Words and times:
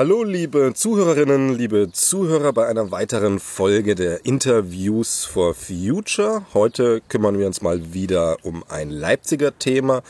Hallo 0.00 0.24
liebe 0.24 0.72
Zuhörerinnen, 0.72 1.58
liebe 1.58 1.92
Zuhörer 1.92 2.54
bei 2.54 2.66
einer 2.66 2.90
weiteren 2.90 3.38
Folge 3.38 3.94
der 3.94 4.24
Interviews 4.24 5.26
for 5.26 5.54
Future. 5.54 6.46
Heute 6.54 7.02
kümmern 7.10 7.38
wir 7.38 7.46
uns 7.46 7.60
mal 7.60 7.92
wieder 7.92 8.38
um 8.42 8.64
ein 8.70 8.88
Leipziger 8.88 9.58
Thema 9.58 10.00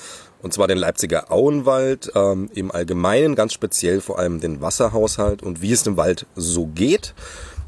und 0.43 0.55
zwar 0.55 0.69
den 0.69 0.79
Leipziger 0.79 1.33
Auenwald 1.33 2.13
ähm, 2.15 2.51
im 2.55 2.71
Allgemeinen, 2.71 3.35
ganz 3.35 3.53
speziell 3.53 4.01
vor 4.01 4.21
allem 4.21 4.41
den 4.41 4.61
Wasserhaushalt 4.61 5.43
und 5.43 5.61
wie 5.61 5.73
es 5.73 5.83
dem 5.83 5.97
Wald 5.97 6.25
so 6.37 6.67
geht. 6.67 7.13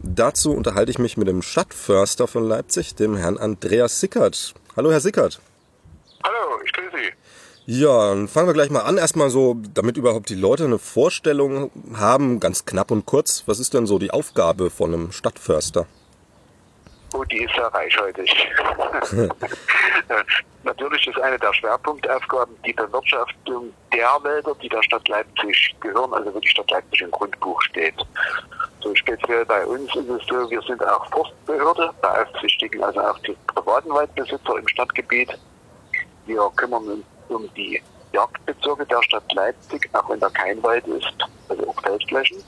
Dazu 0.01 0.53
unterhalte 0.53 0.93
ich 0.93 1.01
mich 1.01 1.17
mit 1.17 1.27
dem 1.27 1.43
Stadtförster 1.43 2.29
von 2.29 2.47
Leipzig, 2.47 2.95
dem 2.95 3.17
Herrn 3.17 3.37
Andreas 3.37 3.99
Sickert. 3.99 4.55
Hallo 4.77 4.93
Herr 4.93 5.01
Sickert. 5.01 5.41
Hallo, 6.23 6.63
ich 6.65 6.73
grüße 6.73 6.91
Sie. 6.99 7.13
Ja, 7.65 8.09
dann 8.09 8.27
fangen 8.27 8.49
wir 8.49 8.55
gleich 8.55 8.71
mal 8.71 8.81
an. 8.81 8.99
Erstmal 8.99 9.31
so, 9.31 9.57
damit 9.73 9.97
überhaupt 9.97 10.29
die 10.31 10.35
Leute 10.35 10.65
eine 10.65 10.81
Vorstellung 10.81 11.71
haben, 11.95 12.41
ganz 12.41 12.65
knapp 12.65 12.91
und 12.91 13.07
kurz. 13.07 13.45
Was 13.47 13.61
ist 13.61 13.73
denn 13.73 13.87
so 13.87 14.01
die 14.01 14.11
Aufgabe 14.11 14.69
von 14.69 14.93
einem 14.93 15.13
Stadtförster? 15.13 15.87
Oh, 17.15 17.23
die 17.25 17.45
ist 17.45 17.55
sehr 17.55 17.67
reichhaltig. 17.67 18.49
Natürlich 20.65 21.07
ist 21.07 21.21
eine 21.21 21.39
der 21.39 21.53
Schwerpunktaufgaben 21.53 22.57
die 22.65 22.73
Bewirtschaftung 22.73 23.73
der 23.93 24.19
Wälder, 24.23 24.55
die 24.61 24.69
der 24.69 24.83
Stadt 24.83 25.07
Leipzig 25.09 25.75
gehören, 25.81 26.13
also 26.15 26.35
wo 26.35 26.41
die 26.41 26.49
Stadt 26.49 26.71
Leipzig 26.71 27.03
im 27.03 27.11
Grundbuch 27.11 27.61
steht. 27.63 27.95
So 28.81 28.95
speziell 28.95 29.45
bei 29.45 29.65
uns 29.67 29.95
ist 29.95 30.09
es 30.09 30.27
so, 30.27 30.51
wir 30.51 30.63
sind 30.63 30.83
auch 30.85 31.07
Forstbehörde, 31.11 31.91
beaufsichtigen 32.01 32.83
also 32.83 33.01
auch 33.01 33.19
die 33.21 33.37
privaten 33.47 33.91
Waldbesitzer 33.91 34.59
im 34.59 34.67
Stadtgebiet. 34.69 35.39
Wir 36.27 36.51
kümmern 36.57 36.89
uns 36.89 37.05
um 37.33 37.49
die 37.55 37.83
Jagdbezirke 38.13 38.87
der 38.87 39.03
Stadt 39.03 39.33
Leipzig, 39.33 39.89
auch 39.93 40.09
wenn 40.09 40.21
da 40.21 40.29
kein 40.31 40.63
Wald 40.63 40.87
ist, 40.87 41.15
also 41.49 41.69
auch 41.69 41.83
Feldflächen. 41.83 42.39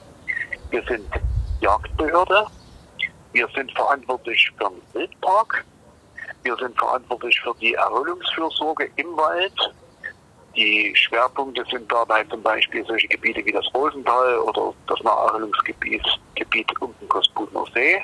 Wir 0.71 0.83
sind 0.85 1.09
Jagdbehörde. 1.61 2.47
Wir 3.33 3.49
sind 3.55 3.73
verantwortlich 3.73 4.51
für 4.57 4.69
den 4.69 4.83
Wildpark. 4.93 5.65
Wir 6.43 6.57
sind 6.57 6.77
verantwortlich 6.79 7.41
für 7.41 7.55
die 7.61 7.75
Erholungsfürsorge 7.75 8.91
im 8.97 9.17
Wald. 9.17 9.75
Die 10.57 10.95
Schwerpunkte 10.95 11.65
sind 11.71 11.91
dabei 11.91 12.23
zum 12.25 12.43
Beispiel 12.43 12.85
solche 12.85 13.09
Gebiete 13.09 13.45
wie 13.45 13.53
das 13.53 13.67
Rosental 13.75 14.39
oder 14.39 14.73
das 14.87 15.01
Naherholungsgebiet 15.03 16.05
Gebiet 16.37 16.81
um 16.81 16.95
den 17.01 17.09
Kospuner 17.09 17.65
See. 17.75 18.01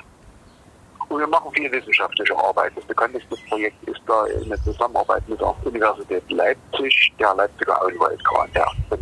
Und 1.11 1.19
wir 1.19 1.27
machen 1.27 1.51
viel 1.51 1.69
wissenschaftliche 1.69 2.37
Arbeit. 2.37 2.71
Das 2.73 2.85
bekannteste 2.85 3.35
Projekt 3.49 3.83
ist 3.83 3.99
da 4.07 4.23
eine 4.23 4.63
Zusammenarbeit 4.63 5.27
mit 5.27 5.41
der 5.41 5.53
Universität 5.65 6.23
Leipzig, 6.31 7.13
der 7.19 7.35
Leipziger 7.35 7.81
Auenwaldkran, 7.81 8.49
der 8.55 8.65
von 8.87 8.97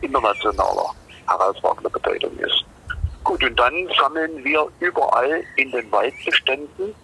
internationaler 0.00 0.94
herausragender 1.28 1.90
Bedeutung 1.90 2.34
ist. 2.38 2.64
Gut, 3.24 3.44
und 3.44 3.60
dann 3.60 3.74
sammeln 4.00 4.42
wir 4.42 4.66
überall 4.80 5.44
in 5.56 5.70
den 5.70 5.92
Waldbeständen 5.92 6.94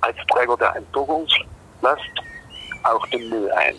als 0.00 0.16
Träger 0.32 0.56
der 0.56 0.74
Entsorgungslast 0.74 1.46
auch 2.82 3.06
den 3.10 3.28
Müll 3.28 3.48
ein. 3.52 3.76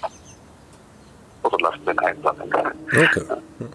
Oder 1.44 1.58
lassen 1.60 1.86
den 1.86 2.00
einsammeln. 2.00 2.54
Okay. 2.88 3.68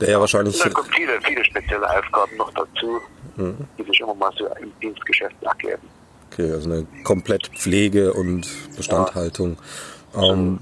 Der 0.00 0.10
ja 0.10 0.20
wahrscheinlich. 0.20 0.58
Dann 0.58 0.72
kommen 0.72 0.90
viele, 0.94 1.20
viele 1.22 1.44
spezielle 1.44 1.88
Aufgaben 1.88 2.36
noch 2.36 2.52
dazu, 2.52 3.00
mhm. 3.36 3.56
die 3.78 3.84
sich 3.84 4.00
immer 4.00 4.14
mal 4.14 4.32
so 4.36 4.46
im 4.60 4.72
Dienstgeschäft 4.80 5.36
ergeben. 5.42 5.82
Okay, 6.32 6.52
also 6.52 6.70
eine 6.70 6.86
komplett 7.04 7.48
Pflege 7.48 8.12
und 8.12 8.48
Bestandhaltung. 8.76 9.56
Ja. 10.14 10.32
Ähm, 10.32 10.60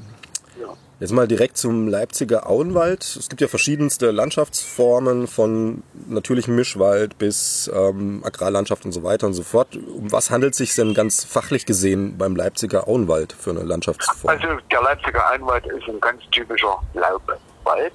Jetzt 0.98 1.12
mal 1.12 1.28
direkt 1.28 1.58
zum 1.58 1.88
Leipziger 1.88 2.48
Auenwald. 2.48 3.02
Es 3.02 3.28
gibt 3.28 3.42
ja 3.42 3.48
verschiedenste 3.48 4.12
Landschaftsformen 4.12 5.26
von 5.26 5.82
natürlichem 6.08 6.56
Mischwald 6.56 7.18
bis 7.18 7.70
ähm, 7.74 8.22
Agrarlandschaft 8.24 8.86
und 8.86 8.92
so 8.92 9.02
weiter 9.02 9.26
und 9.26 9.34
so 9.34 9.42
fort. 9.42 9.76
Um 9.76 10.10
was 10.10 10.30
handelt 10.30 10.52
es 10.52 10.58
sich 10.58 10.74
denn 10.74 10.94
ganz 10.94 11.22
fachlich 11.22 11.66
gesehen 11.66 12.16
beim 12.16 12.34
Leipziger 12.34 12.88
Auenwald 12.88 13.34
für 13.34 13.50
eine 13.50 13.60
Landschaftsform? 13.60 14.30
Also 14.30 14.46
der 14.70 14.82
Leipziger 14.82 15.22
Auenwald 15.30 15.66
ist 15.66 15.86
ein 15.86 16.00
ganz 16.00 16.22
typischer 16.30 16.80
Laubwald. 16.94 17.92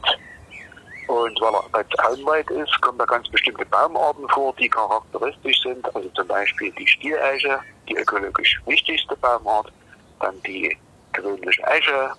Und 1.11 1.41
weil 1.41 1.53
er 1.53 1.63
als 1.73 1.99
Auenwald 1.99 2.49
ist, 2.51 2.81
kommen 2.81 2.97
da 2.97 3.03
ganz 3.03 3.27
bestimmte 3.27 3.65
Baumarten 3.65 4.29
vor, 4.29 4.55
die 4.57 4.69
charakteristisch 4.69 5.61
sind. 5.61 5.85
Also 5.93 6.07
zum 6.11 6.25
Beispiel 6.25 6.71
die 6.71 6.87
Stieleiche, 6.87 7.59
die 7.89 7.97
ökologisch 7.97 8.57
wichtigste 8.65 9.13
Baumart. 9.17 9.73
Dann 10.21 10.41
die 10.43 10.73
gewöhnliche 11.11 11.67
Eiche, 11.67 12.13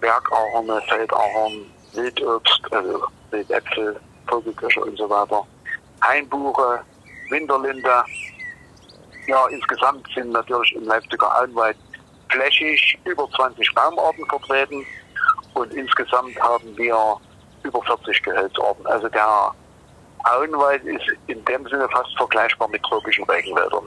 Bergahorne, 0.00 0.82
Feldahorn, 0.86 1.64
Wildobst, 1.94 2.60
also 2.72 3.06
Wildäpfel, 3.30 3.98
Vogelkirsche 4.28 4.82
und 4.82 4.98
so 4.98 5.08
weiter, 5.08 5.42
Hainbuche, 6.02 6.80
Winterlinde. 7.30 8.04
Ja, 9.26 9.46
insgesamt 9.46 10.06
sind 10.14 10.30
natürlich 10.30 10.74
im 10.74 10.84
Leipziger 10.84 11.40
Auenwald 11.40 11.78
flächig 12.28 12.98
über 13.06 13.26
20 13.30 13.74
Baumarten 13.74 14.26
vertreten 14.26 14.84
und 15.54 15.72
insgesamt 15.72 16.38
haben 16.42 16.76
wir 16.76 17.18
über 17.64 17.82
40 17.82 18.22
Gehölzarten. 18.22 18.86
Also 18.86 19.08
der 19.08 19.52
Auenwald 20.24 20.84
ist 20.84 21.04
in 21.26 21.44
dem 21.44 21.66
Sinne 21.68 21.86
fast 21.92 22.16
vergleichbar 22.16 22.68
mit 22.68 22.82
tropischen 22.82 23.24
Regenwäldern. 23.24 23.84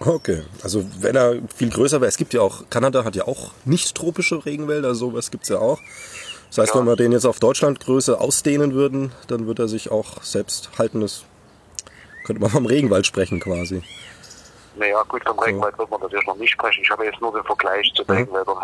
Okay, 0.00 0.42
also 0.62 0.84
wenn 0.98 1.14
er 1.14 1.36
viel 1.54 1.70
größer 1.70 2.00
wäre, 2.00 2.08
es 2.08 2.16
gibt 2.16 2.34
ja 2.34 2.40
auch, 2.40 2.64
Kanada 2.70 3.04
hat 3.04 3.14
ja 3.14 3.26
auch 3.28 3.52
nicht 3.64 3.96
tropische 3.96 4.44
Regenwälder, 4.44 4.94
sowas 4.94 5.30
gibt 5.30 5.44
es 5.44 5.50
ja 5.50 5.58
auch. 5.58 5.78
Das 6.48 6.58
heißt, 6.58 6.74
ja. 6.74 6.80
wenn 6.80 6.86
wir 6.86 6.96
den 6.96 7.12
jetzt 7.12 7.26
auf 7.26 7.38
Deutschlandgröße 7.40 8.20
ausdehnen 8.20 8.74
würden, 8.74 9.12
dann 9.28 9.46
würde 9.46 9.64
er 9.64 9.68
sich 9.68 9.90
auch 9.90 10.22
selbst 10.22 10.70
halten. 10.78 11.00
Das 11.00 11.24
könnte 12.24 12.40
man 12.42 12.50
vom 12.50 12.66
Regenwald 12.66 13.06
sprechen 13.06 13.40
quasi. 13.40 13.82
Naja, 14.76 15.02
gut, 15.08 15.22
vom 15.24 15.38
Regenwald 15.38 15.78
wird 15.78 15.90
man 15.90 16.00
natürlich 16.00 16.26
noch 16.26 16.36
nicht 16.36 16.52
sprechen. 16.52 16.82
Ich 16.82 16.90
habe 16.90 17.04
jetzt 17.04 17.20
nur 17.20 17.32
den 17.32 17.44
Vergleich 17.44 17.92
zu 17.94 18.02
mhm. 18.02 18.10
Regenwäldern, 18.10 18.56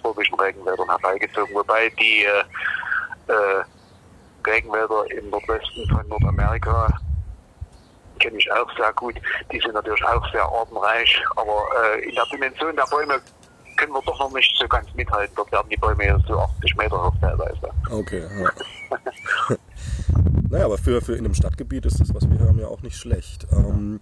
tropischen 0.00 0.38
Regenwäldern 0.38 0.88
herbeigezogen, 0.88 1.54
wobei 1.54 1.88
die 2.00 2.24
äh, 2.24 3.32
äh, 3.32 3.64
Regenwälder 4.46 5.04
im 5.10 5.30
Nordwesten 5.30 5.88
von 5.88 6.06
Nordamerika 6.08 6.88
kenne 8.18 8.38
ich 8.38 8.50
auch 8.52 8.68
sehr 8.76 8.92
gut. 8.94 9.14
Die 9.52 9.60
sind 9.60 9.74
natürlich 9.74 10.04
auch 10.04 10.32
sehr 10.32 10.44
artenreich, 10.44 11.22
aber 11.36 11.66
äh, 11.96 12.08
in 12.08 12.14
der 12.14 12.26
Dimension 12.26 12.74
der 12.74 12.86
Bäume 12.90 13.20
können 13.76 13.92
wir 13.92 14.02
doch 14.02 14.18
noch 14.18 14.32
nicht 14.32 14.56
so 14.58 14.66
ganz 14.68 14.86
mithalten. 14.94 15.34
Dort 15.36 15.52
werden 15.52 15.68
die 15.70 15.76
Bäume 15.76 16.06
ja 16.06 16.18
so 16.26 16.38
80 16.38 16.76
Meter 16.76 17.04
hoch 17.04 17.14
teilweise. 17.20 17.70
Okay. 17.90 18.24
Ja. 18.40 18.96
naja, 20.50 20.64
aber 20.64 20.78
für, 20.78 21.00
für 21.02 21.12
in 21.14 21.24
einem 21.24 21.34
Stadtgebiet 21.34 21.84
ist 21.86 22.00
das, 22.00 22.14
was 22.14 22.28
wir 22.28 22.40
haben, 22.40 22.58
ja 22.58 22.68
auch 22.68 22.82
nicht 22.82 22.96
schlecht. 22.96 23.46
Ähm, 23.52 24.00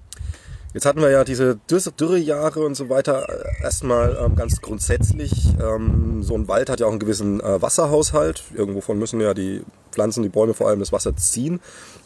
Jetzt 0.74 0.86
hatten 0.86 1.00
wir 1.00 1.10
ja 1.10 1.22
diese 1.22 1.54
Dürrejahre 1.54 2.66
und 2.66 2.74
so 2.74 2.88
weiter. 2.88 3.28
Erstmal 3.62 4.18
ähm, 4.20 4.34
ganz 4.34 4.60
grundsätzlich, 4.60 5.30
ähm, 5.62 6.24
so 6.24 6.34
ein 6.34 6.48
Wald 6.48 6.68
hat 6.68 6.80
ja 6.80 6.86
auch 6.86 6.90
einen 6.90 6.98
gewissen 6.98 7.38
äh, 7.38 7.62
Wasserhaushalt. 7.62 8.42
Irgendwovon 8.52 8.98
müssen 8.98 9.20
ja 9.20 9.34
die 9.34 9.62
Pflanzen, 9.92 10.24
die 10.24 10.28
Bäume 10.28 10.52
vor 10.52 10.66
allem 10.66 10.80
das 10.80 10.90
Wasser 10.90 11.14
ziehen. 11.14 11.60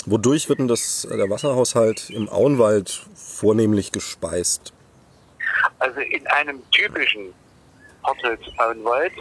Wodurch 0.05 0.51
wird 0.51 0.59
denn 0.59 0.69
das, 0.69 1.07
äh, 1.07 1.17
der 1.17 1.31
Wasserhaushalt 1.31 2.11
im 2.11 2.29
Auenwald 2.29 3.07
vornehmlich 3.15 3.91
gespeist? 3.91 4.75
Also 5.79 6.01
in 6.01 6.27
einem 6.27 6.61
typischen 6.71 7.33
Hartholz-Auenwald 8.05 9.13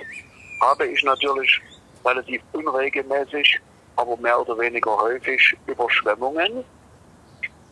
habe 0.60 0.88
ich 0.88 1.02
natürlich 1.06 1.62
relativ 2.04 2.42
unregelmäßig, 2.52 3.62
aber 3.96 4.18
mehr 4.18 4.42
oder 4.42 4.58
weniger 4.60 4.98
häufig 4.98 5.56
Überschwemmungen, 5.68 6.66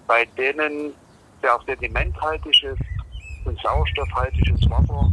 bei 0.08 0.24
denen 0.38 0.94
sehr 1.42 1.60
sedimenthaltiges 1.66 2.78
und 3.46 3.60
sauerstoffhaltiges 3.62 4.70
Wasser 4.70 5.10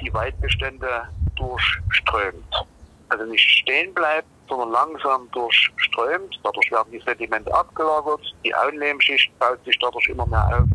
die 0.00 0.12
Waldbestände 0.12 1.08
durchströmt. 1.36 2.66
Also 3.08 3.24
nicht 3.24 3.48
stehen 3.48 3.92
bleibt, 3.94 4.28
sondern 4.48 4.70
langsam 4.70 5.28
durchströmt. 5.32 6.38
Dadurch 6.42 6.70
werden 6.70 6.92
die 6.92 7.00
Sedimente 7.00 7.52
abgelagert, 7.54 8.20
die 8.44 8.54
Auenlehmschicht 8.54 9.36
baut 9.38 9.62
sich 9.64 9.78
dadurch 9.78 10.08
immer 10.08 10.26
mehr 10.26 10.46
auf. 10.46 10.68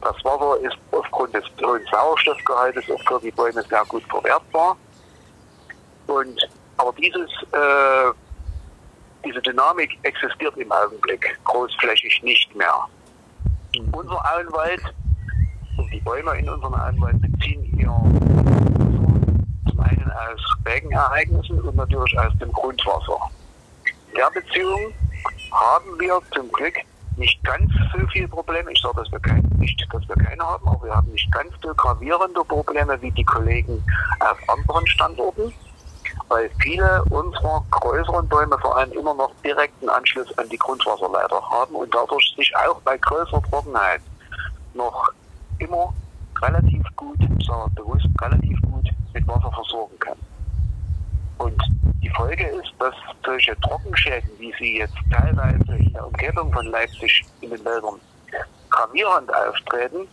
Das 0.00 0.24
Wasser 0.24 0.60
ist 0.60 0.78
aufgrund 0.92 1.34
des 1.34 1.44
hohen 1.62 1.84
Sauerstoffgehaltes 1.90 2.84
auch 2.90 3.02
für 3.02 3.20
die 3.20 3.30
Bäume 3.30 3.62
sehr 3.62 3.84
gut 3.86 4.04
verwertbar. 4.04 4.76
Und, 6.06 6.48
aber 6.76 6.92
dieses, 6.92 7.30
äh, 7.52 8.12
diese 9.24 9.42
Dynamik 9.42 9.98
existiert 10.02 10.56
im 10.56 10.70
Augenblick 10.70 11.38
großflächig 11.44 12.22
nicht 12.22 12.54
mehr. 12.54 12.88
Unser 13.92 14.20
Auenwald 14.34 14.82
und 15.76 15.92
die 15.92 16.00
Bäume 16.00 16.36
in 16.36 16.48
unserem 16.48 16.74
Auenwald 16.74 17.20
beziehen 17.20 17.64
ihr 17.78 17.86
zum 19.68 19.80
einen 19.80 20.10
aus 20.10 20.40
Regenereignissen 20.66 21.60
und 21.60 21.76
natürlich 21.76 22.18
aus 22.18 22.32
dem 22.40 22.50
Grundwasser. 22.52 23.30
In 24.10 24.16
der 24.16 24.30
Beziehung 24.30 24.92
haben 25.52 26.00
wir 26.00 26.20
zum 26.34 26.50
Glück 26.50 26.74
nicht 27.16 27.42
ganz 27.44 27.70
so 27.92 28.06
viele 28.12 28.26
Probleme. 28.28 28.72
Ich 28.72 28.80
sage 28.80 28.96
dass 28.96 29.12
wir 29.12 29.20
kein, 29.20 29.48
nicht, 29.58 29.86
dass 29.92 30.08
wir 30.08 30.16
keine 30.16 30.42
haben, 30.42 30.66
aber 30.68 30.84
wir 30.84 30.94
haben 30.94 31.10
nicht 31.12 31.30
ganz 31.30 31.52
so 31.62 31.72
gravierende 31.74 32.44
Probleme 32.44 33.00
wie 33.00 33.10
die 33.12 33.24
Kollegen 33.24 33.82
auf 34.20 34.38
anderen 34.48 34.86
Standorten. 34.88 35.52
Weil 36.28 36.50
viele 36.60 37.02
unserer 37.10 37.64
größeren 37.70 38.28
Bäume 38.28 38.58
vor 38.58 38.76
allem 38.76 38.92
immer 38.92 39.14
noch 39.14 39.30
direkten 39.44 39.88
Anschluss 39.88 40.36
an 40.38 40.48
die 40.48 40.58
Grundwasserleiter 40.58 41.42
haben 41.50 41.74
und 41.74 41.94
dadurch 41.94 42.34
sich 42.36 42.54
auch 42.56 42.80
bei 42.82 42.96
größerer 42.98 43.42
Trockenheit 43.42 44.00
noch 44.74 45.10
immer 45.58 45.92
relativ 46.40 46.84
gut, 46.96 47.18
sage 47.44 47.70
bewusst, 47.74 48.06
relativ 48.20 48.60
gut 48.62 48.88
mit 49.12 49.26
Wasser 49.26 49.50
versorgen 49.52 49.98
kann. 49.98 50.18
Und 51.38 51.60
die 52.02 52.10
Folge 52.10 52.46
ist, 52.46 52.72
dass 52.78 52.94
solche 53.24 53.58
Trockenschäden, 53.60 54.30
wie 54.38 54.52
sie 54.58 54.78
jetzt 54.78 54.96
teilweise 55.10 55.76
in 55.76 55.92
der 55.92 56.06
Umgebung 56.06 56.52
von 56.52 56.66
Leipzig 56.66 57.24
in 57.40 57.50
den 57.50 57.64
Wäldern 57.64 58.00
gravierend 58.70 59.34
auftreten, 59.34 60.06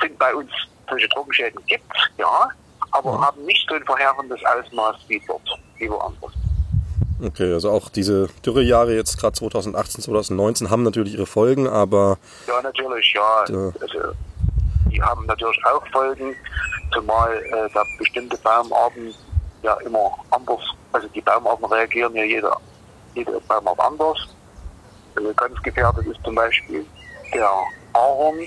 sind 0.00 0.18
bei 0.18 0.34
uns 0.34 0.50
solche 0.88 1.08
Trockenschäden 1.08 1.64
gibt, 1.66 2.12
ja, 2.18 2.50
aber 2.96 3.12
ja. 3.12 3.26
haben 3.26 3.44
nicht 3.44 3.66
so 3.68 3.74
ein 3.74 3.84
verheerendes 3.84 4.40
Ausmaß 4.44 4.96
wie 5.08 5.20
dort, 5.26 5.42
wie 5.76 5.90
woanders. 5.90 6.32
Okay, 7.24 7.52
also 7.52 7.70
auch 7.70 7.88
diese 7.88 8.28
Dürrejahre 8.44 8.94
jetzt 8.94 9.18
gerade 9.18 9.32
2018, 9.32 10.02
2019 10.02 10.70
haben 10.70 10.82
natürlich 10.82 11.14
ihre 11.14 11.26
Folgen, 11.26 11.66
aber... 11.66 12.18
Ja, 12.46 12.60
natürlich, 12.60 13.14
ja. 13.14 13.40
Also, 13.40 13.98
die 14.90 15.02
haben 15.02 15.24
natürlich 15.26 15.58
auch 15.64 15.86
Folgen, 15.92 16.34
zumal 16.92 17.36
äh, 17.36 17.68
da 17.72 17.82
bestimmte 17.98 18.36
Baumarten 18.38 19.14
ja 19.62 19.74
immer 19.84 20.10
anders, 20.30 20.60
also 20.92 21.08
die 21.08 21.20
Baumarten 21.20 21.64
reagieren 21.66 22.14
ja 22.14 22.24
jeder, 22.24 22.56
jede 23.14 23.40
Baumart 23.48 23.80
anders. 23.80 24.18
Also 25.14 25.32
ganz 25.34 25.60
gefährdet 25.62 26.06
ist 26.06 26.22
zum 26.24 26.34
Beispiel 26.34 26.84
der 27.32 27.50
Ahorn. 27.94 28.38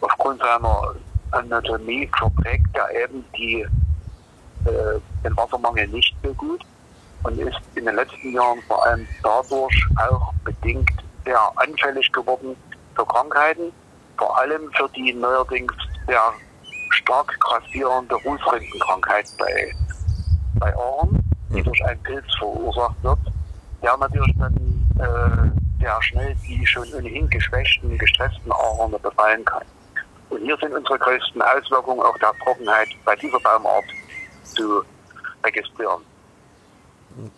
Aufgrund 0.00 0.40
seiner 0.40 0.94
Anatomie 1.30 2.08
verträgt 2.18 2.74
er 2.74 2.90
eben 3.04 3.24
die, 3.36 3.60
äh, 4.64 5.00
den 5.24 5.36
Wassermangel 5.36 5.88
nicht 5.88 6.14
so 6.22 6.32
gut 6.34 6.62
und 7.22 7.38
ist 7.38 7.60
in 7.74 7.84
den 7.84 7.94
letzten 7.96 8.32
Jahren 8.32 8.60
vor 8.68 8.84
allem 8.86 9.06
dadurch 9.22 9.86
auch 9.96 10.32
bedingt 10.44 10.90
sehr 11.24 11.40
anfällig 11.56 12.10
geworden 12.12 12.56
für 12.94 13.04
Krankheiten, 13.06 13.72
vor 14.16 14.38
allem 14.38 14.70
für 14.74 14.88
die 14.90 15.12
neuerdings 15.12 15.72
sehr 16.06 16.32
stark 16.90 17.36
grassierende 17.40 18.14
Rußrindenkrankheit 18.14 19.26
bei, 19.38 19.72
bei 20.58 20.76
Ohren, 20.76 21.18
die 21.50 21.62
durch 21.62 21.84
einen 21.84 22.02
Pilz 22.02 22.24
verursacht 22.38 23.02
wird, 23.02 23.18
der 23.82 23.96
natürlich 23.96 24.34
dann 24.38 24.54
äh, 24.98 25.82
sehr 25.82 26.02
schnell 26.02 26.34
die 26.48 26.66
schon 26.66 26.92
ohnehin 26.94 27.28
geschwächten, 27.28 27.98
gestressten 27.98 28.52
Ahorne 28.52 28.98
befallen 28.98 29.44
kann. 29.44 29.64
Und 30.30 30.42
hier 30.42 30.56
sind 30.60 30.72
unsere 30.72 30.98
größten 30.98 31.40
Auswirkungen 31.42 32.00
auch 32.00 32.18
der 32.18 32.32
Trockenheit 32.42 32.88
bei 33.04 33.14
dieser 33.16 33.38
Baumart 33.40 33.84
zu 34.44 34.82
registrieren. 35.44 36.02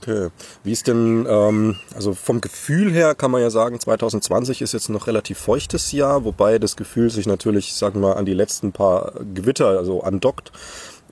Okay. 0.01 0.31
Wie 0.65 0.73
ist 0.73 0.89
denn, 0.89 1.27
ähm, 1.29 1.77
also 1.95 2.13
vom 2.13 2.41
Gefühl 2.41 2.91
her 2.93 3.15
kann 3.15 3.31
man 3.31 3.43
ja 3.43 3.51
sagen, 3.51 3.79
2020 3.79 4.61
ist 4.61 4.73
jetzt 4.73 4.89
noch 4.89 5.07
relativ 5.07 5.39
feuchtes 5.39 5.93
Jahr, 5.93 6.25
wobei 6.25 6.59
das 6.59 6.77
Gefühl 6.77 7.11
sich 7.11 7.27
natürlich, 7.27 7.75
sagen 7.75 8.01
wir 8.01 8.09
mal, 8.09 8.17
an 8.17 8.25
die 8.25 8.35
letzten 8.35 8.73
paar 8.73 9.13
Gewitter 9.35 9.69
also 9.69 10.03
andockt. 10.03 10.51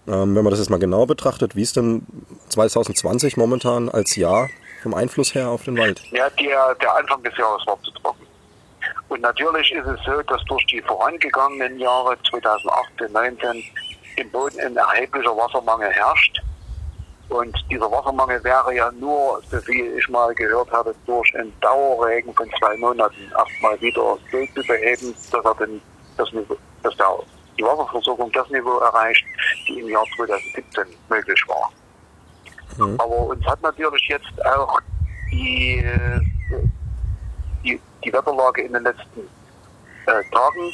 Ähm, 0.08 0.34
wenn 0.34 0.44
man 0.44 0.50
das 0.50 0.58
jetzt 0.58 0.70
mal 0.70 0.78
genau 0.78 1.06
betrachtet, 1.06 1.54
wie 1.54 1.62
ist 1.62 1.76
denn 1.76 2.06
2020 2.48 3.36
momentan 3.36 3.88
als 3.88 4.16
Jahr 4.16 4.48
vom 4.82 4.94
Einfluss 4.94 5.34
her 5.34 5.48
auf 5.48 5.64
den 5.64 5.78
Wald? 5.78 6.02
Ja, 6.10 6.28
der, 6.30 6.74
der 6.76 6.96
Anfang 6.96 7.22
des 7.22 7.36
Jahres 7.36 7.64
war 7.66 7.80
zu 7.82 7.90
trocken. 7.92 8.25
Und 9.08 9.20
natürlich 9.20 9.70
ist 9.72 9.86
es 9.86 10.00
so, 10.04 10.20
dass 10.22 10.42
durch 10.44 10.66
die 10.66 10.82
vorangegangenen 10.82 11.78
Jahre 11.78 12.16
2018, 12.28 13.08
2019 13.10 13.62
im 14.16 14.30
Boden 14.30 14.60
ein 14.60 14.76
erheblicher 14.76 15.36
Wassermangel 15.36 15.90
herrscht 15.90 16.40
und 17.28 17.56
dieser 17.70 17.90
Wassermangel 17.90 18.42
wäre 18.44 18.74
ja 18.74 18.90
nur, 18.92 19.42
so 19.50 19.56
wie 19.66 19.82
ich 19.98 20.08
mal 20.08 20.32
gehört 20.34 20.70
habe, 20.70 20.94
durch 21.06 21.34
einen 21.36 21.52
Dauerregen 21.60 22.32
von 22.34 22.48
zwei 22.58 22.76
Monaten 22.76 23.32
erstmal 23.36 23.80
wieder 23.80 24.16
so 24.30 24.46
zu 24.54 24.66
beheben, 24.66 25.14
dass 25.32 25.44
er 25.44 25.54
den, 25.54 25.80
das 26.16 26.32
Niveau, 26.32 26.56
dass 26.82 26.96
der, 26.96 27.18
die 27.58 27.64
Wasserversorgung 27.64 28.30
das 28.30 28.48
Niveau 28.50 28.78
erreicht, 28.78 29.24
die 29.66 29.80
im 29.80 29.88
Jahr 29.88 30.04
2017 30.16 30.84
möglich 31.08 31.44
war. 31.48 31.72
Mhm. 32.78 32.94
Aber 33.00 33.18
uns 33.26 33.44
hat 33.46 33.60
natürlich 33.60 34.06
jetzt 34.08 34.46
auch 34.46 34.78
die, 35.32 35.84
die, 38.06 38.12
Wetterlage 38.12 38.62
in 38.62 38.72
den 38.72 38.84
letzten 38.84 39.20
äh, 40.06 40.22
Tagen 40.32 40.72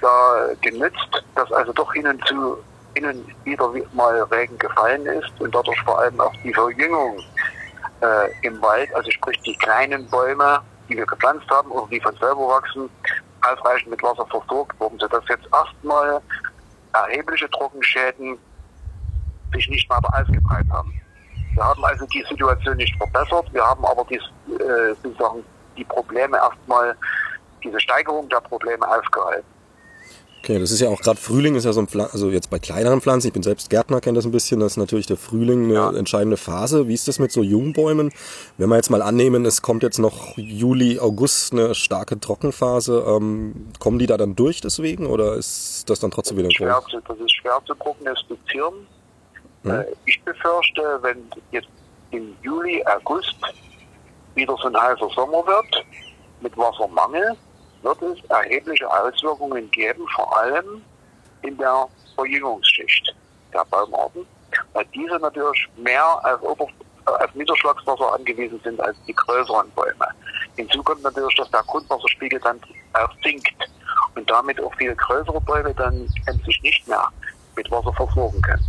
da 0.00 0.48
genützt, 0.60 1.24
dass 1.34 1.50
also 1.52 1.72
doch 1.72 1.92
hin 1.92 2.06
und 2.06 2.26
zu 2.26 2.58
innen 2.94 3.24
wieder 3.44 3.70
mal 3.92 4.22
Regen 4.24 4.58
gefallen 4.58 5.06
ist 5.06 5.32
und 5.38 5.54
dadurch 5.54 5.80
vor 5.82 5.98
allem 5.98 6.20
auch 6.20 6.32
die 6.44 6.52
Verjüngung 6.52 7.18
äh, 8.02 8.46
im 8.46 8.60
Wald, 8.60 8.92
also 8.94 9.10
sprich 9.10 9.40
die 9.42 9.56
kleinen 9.56 10.08
Bäume, 10.10 10.60
die 10.88 10.96
wir 10.96 11.06
gepflanzt 11.06 11.48
haben 11.50 11.70
oder 11.70 11.86
die 11.88 12.00
von 12.00 12.14
selber 12.16 12.48
wachsen, 12.48 12.90
ausreichend 13.42 13.90
mit 13.90 14.02
Wasser 14.02 14.26
versorgt 14.26 14.78
wurden, 14.78 14.98
sodass 14.98 15.24
jetzt 15.28 15.48
erstmal 15.52 16.20
erhebliche 16.92 17.48
Trockenschäden 17.50 18.38
sich 19.52 19.68
nicht 19.68 19.88
mehr 19.88 20.00
ausgebreitet 20.12 20.70
haben. 20.70 20.92
Wir 21.54 21.64
haben 21.64 21.84
also 21.84 22.06
die 22.06 22.24
Situation 22.28 22.76
nicht 22.76 22.96
verbessert, 22.96 23.52
wir 23.52 23.64
haben 23.64 23.84
aber 23.84 24.04
die, 24.10 24.16
äh, 24.16 24.94
sozusagen 25.02 25.44
die 25.76 25.84
Probleme 25.84 26.36
erstmal, 26.36 26.96
diese 27.62 27.80
Steigerung 27.80 28.28
der 28.28 28.40
Probleme 28.40 28.86
aufgehalten. 28.88 29.46
Okay, 30.42 30.58
das 30.58 30.72
ist 30.72 30.80
ja 30.80 30.88
auch 30.88 31.00
gerade 31.00 31.20
Frühling 31.20 31.54
ist 31.54 31.62
ja 31.62 31.72
so 31.72 31.78
ein 31.78 31.86
Pfl 31.86 32.00
also 32.00 32.28
jetzt 32.28 32.50
bei 32.50 32.58
kleineren 32.58 33.00
Pflanzen, 33.00 33.28
ich 33.28 33.32
bin 33.32 33.44
selbst 33.44 33.70
Gärtner, 33.70 34.00
kenne 34.00 34.16
das 34.16 34.24
ein 34.24 34.32
bisschen, 34.32 34.58
das 34.58 34.72
ist 34.72 34.76
natürlich 34.76 35.06
der 35.06 35.16
Frühling 35.16 35.66
eine 35.66 35.74
ja. 35.74 35.90
entscheidende 35.92 36.36
Phase. 36.36 36.88
Wie 36.88 36.94
ist 36.94 37.06
das 37.06 37.20
mit 37.20 37.30
so 37.30 37.44
Jungbäumen? 37.44 38.10
Wenn 38.58 38.68
wir 38.68 38.74
jetzt 38.74 38.90
mal 38.90 39.02
annehmen, 39.02 39.44
es 39.44 39.62
kommt 39.62 39.84
jetzt 39.84 39.98
noch 39.98 40.36
Juli, 40.36 40.98
August 40.98 41.52
eine 41.52 41.76
starke 41.76 42.18
Trockenphase, 42.18 43.04
ähm, 43.06 43.68
kommen 43.78 44.00
die 44.00 44.06
da 44.06 44.16
dann 44.16 44.34
durch 44.34 44.60
deswegen 44.60 45.06
oder 45.06 45.34
ist 45.34 45.88
das 45.88 46.00
dann 46.00 46.10
trotzdem 46.10 46.38
wieder 46.38 46.50
schwer 46.50 46.82
zu, 46.90 47.00
Das 47.06 47.18
ist 47.18 47.36
schwer 47.36 47.60
zu 47.64 47.76
prognostizieren. 47.76 48.74
Hm. 49.62 49.70
Äh, 49.70 49.84
ich 50.06 50.20
befürchte, 50.24 50.82
wenn 51.02 51.18
jetzt 51.52 51.68
im 52.10 52.34
Juli, 52.42 52.82
August 52.86 53.36
wieder 54.34 54.56
so 54.62 54.68
ein 54.68 54.76
heißer 54.76 55.08
Sommer 55.14 55.46
wird, 55.46 55.84
mit 56.40 56.56
Wassermangel, 56.56 57.36
wird 57.82 58.02
es 58.02 58.24
erhebliche 58.30 58.88
Auswirkungen 58.88 59.70
geben, 59.70 60.06
vor 60.14 60.36
allem 60.38 60.82
in 61.42 61.56
der 61.58 61.86
Verjüngungsschicht 62.14 63.14
der 63.52 63.64
Baumarten, 63.70 64.26
weil 64.72 64.84
diese 64.94 65.18
natürlich 65.18 65.68
mehr 65.76 66.04
auf, 66.24 66.42
Ober 66.42 66.68
auf 67.04 67.34
Niederschlagswasser 67.34 68.14
angewiesen 68.14 68.60
sind 68.62 68.80
als 68.80 68.96
die 69.06 69.14
größeren 69.14 69.70
Bäume. 69.70 70.06
Hinzu 70.56 70.82
kommt 70.82 71.02
natürlich, 71.02 71.34
dass 71.36 71.50
der 71.50 71.62
Grundwasserspiegel 71.62 72.38
dann 72.40 72.60
auch 72.92 73.10
sinkt 73.24 73.52
und 74.14 74.30
damit 74.30 74.60
auch 74.60 74.72
viele 74.76 74.94
größere 74.94 75.40
Bäume 75.40 75.74
dann 75.74 76.06
sich 76.44 76.62
nicht 76.62 76.86
mehr 76.86 77.08
mit 77.56 77.70
Wasser 77.70 77.92
versorgen 77.94 78.40
können. 78.42 78.66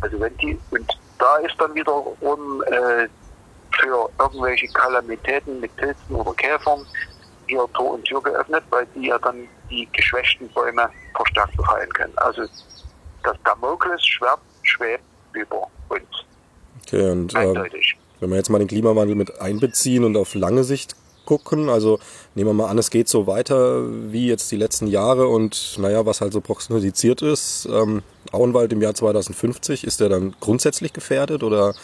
Also 0.00 0.20
wenn 0.20 0.36
die, 0.38 0.58
und 0.70 0.98
da 1.18 1.36
ist 1.38 1.54
dann 1.58 1.74
wiederum 1.74 2.62
äh, 2.64 3.08
für 3.78 4.08
irgendwelche 4.18 4.66
Kalamitäten 4.68 5.60
mit 5.60 5.74
Pilzen 5.76 6.14
oder 6.14 6.32
Käfern 6.34 6.84
hier 7.46 7.66
Tor 7.74 7.94
und 7.94 8.04
Tür 8.04 8.22
geöffnet, 8.22 8.62
weil 8.70 8.86
die 8.94 9.08
ja 9.08 9.18
dann 9.18 9.46
die 9.68 9.88
geschwächten 9.92 10.48
Bäume 10.50 10.88
verstärkt 11.14 11.56
befallen 11.56 11.92
können. 11.92 12.12
Also 12.16 12.42
das 13.22 13.36
Damoklesschwert 13.44 14.40
schwebt 14.62 15.04
über 15.32 15.66
uns. 15.88 16.02
Okay, 16.86 17.10
und 17.10 17.34
äh, 17.34 17.54
wenn 18.20 18.30
wir 18.30 18.36
jetzt 18.36 18.50
mal 18.50 18.58
den 18.58 18.68
Klimawandel 18.68 19.16
mit 19.16 19.40
einbeziehen 19.40 20.04
und 20.04 20.16
auf 20.16 20.34
lange 20.34 20.64
Sicht 20.64 20.94
gucken, 21.24 21.68
also 21.68 21.98
nehmen 22.34 22.50
wir 22.50 22.54
mal 22.54 22.68
an, 22.68 22.78
es 22.78 22.90
geht 22.90 23.08
so 23.08 23.26
weiter 23.26 23.84
wie 24.12 24.26
jetzt 24.26 24.50
die 24.50 24.56
letzten 24.56 24.86
Jahre 24.86 25.28
und 25.28 25.76
naja, 25.78 26.04
was 26.06 26.20
halt 26.20 26.32
so 26.32 26.40
prognostiziert 26.40 27.22
ist, 27.22 27.68
ähm, 27.70 28.02
Auenwald 28.32 28.72
im 28.72 28.82
Jahr 28.82 28.94
2050, 28.94 29.84
ist 29.84 30.00
der 30.00 30.08
dann 30.08 30.34
grundsätzlich 30.40 30.92
gefährdet 30.92 31.42
oder 31.42 31.74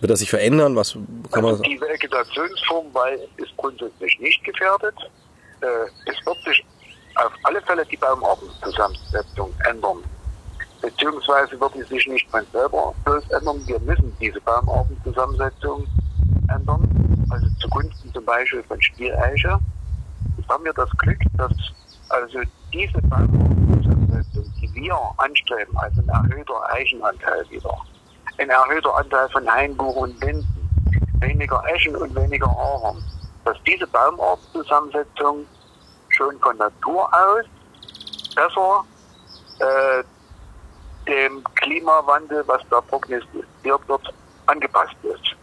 wird 0.00 0.10
das 0.10 0.20
sich 0.20 0.30
verändern? 0.30 0.76
Was 0.76 0.92
kann 0.92 1.44
also 1.44 1.60
man 1.60 1.62
die 1.62 1.80
Vegetationsform 1.80 2.86
ist 3.36 3.56
grundsätzlich 3.56 4.18
nicht 4.20 4.42
gefährdet. 4.44 4.94
Äh, 5.60 5.66
es 6.06 6.26
wird 6.26 6.42
sich 6.44 6.64
auf 7.16 7.32
alle 7.42 7.60
Fälle 7.62 7.84
die 7.86 7.96
Baumartenzusammensetzung 7.96 9.52
ändern. 9.68 9.98
Beziehungsweise 10.80 11.60
wird 11.60 11.72
sie 11.74 11.82
sich 11.82 12.06
nicht 12.06 12.30
von 12.30 12.46
selber 12.52 12.94
bloß 13.04 13.28
ändern. 13.30 13.60
Wir 13.66 13.80
müssen 13.80 14.16
diese 14.20 14.40
Baumartenzusammensetzung 14.40 15.86
ändern. 16.48 17.26
Also 17.30 17.46
zugunsten 17.60 18.12
zum 18.12 18.24
Beispiel 18.24 18.62
von 18.62 18.80
Stieleiche. 18.80 19.58
Jetzt 20.36 20.48
haben 20.48 20.64
wir 20.64 20.72
das 20.72 20.90
Glück, 20.98 21.18
dass 21.36 21.52
also 22.10 22.38
diese 22.72 23.02
Baumartenzusammensetzung, 23.02 24.44
die 24.60 24.74
wir 24.74 24.96
anstreben, 25.16 25.76
also 25.76 26.00
ein 26.00 26.08
erhöhter 26.08 26.72
Eichenanteil 26.72 27.44
wieder, 27.50 27.76
ein 28.38 28.50
erhöhter 28.50 28.96
Anteil 28.96 29.28
von 29.30 29.52
Hainbuch 29.52 29.96
und 29.96 30.24
Linden, 30.24 30.46
weniger 31.20 31.62
Eschen 31.74 31.96
und 31.96 32.14
weniger 32.14 32.48
Ahorn. 32.48 33.02
Dass 33.44 33.56
diese 33.66 33.86
Baumartzusammensetzung 33.86 35.46
schon 36.10 36.38
von 36.40 36.56
Natur 36.56 37.08
aus 37.12 37.44
besser 38.34 38.84
äh, 39.60 40.04
dem 41.06 41.42
Klimawandel, 41.54 42.44
was 42.46 42.62
da 42.70 42.80
prognostiziert 42.80 43.88
wird, 43.88 44.14
angepasst 44.46 44.96
ist. 45.02 45.34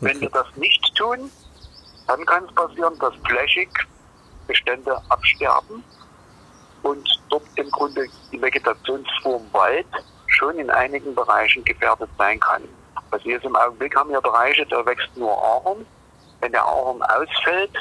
Wenn 0.00 0.20
wir 0.20 0.30
das 0.30 0.46
nicht 0.56 0.94
tun, 0.96 1.30
dann 2.06 2.24
kann 2.26 2.44
es 2.44 2.54
passieren, 2.54 2.98
dass 2.98 3.14
flächig 3.26 3.68
Bestände 4.46 5.00
absterben 5.08 5.84
und 6.82 7.08
dort 7.30 7.44
im 7.56 7.70
Grunde 7.70 8.06
die 8.32 8.40
Vegetationsform 8.40 9.42
Wald 9.52 9.86
schon 10.32 10.58
in 10.58 10.70
einigen 10.70 11.14
Bereichen 11.14 11.64
gefährdet 11.64 12.10
sein 12.18 12.40
kann. 12.40 12.62
Also 13.10 13.28
jetzt 13.28 13.44
im 13.44 13.56
Augenblick 13.56 13.94
haben 13.94 14.10
wir 14.10 14.20
Bereiche, 14.20 14.66
da 14.66 14.84
wächst 14.86 15.14
nur 15.16 15.30
Ahorn. 15.30 15.86
Wenn 16.40 16.52
der 16.52 16.64
Ahorn 16.64 17.02
ausfällt, 17.02 17.72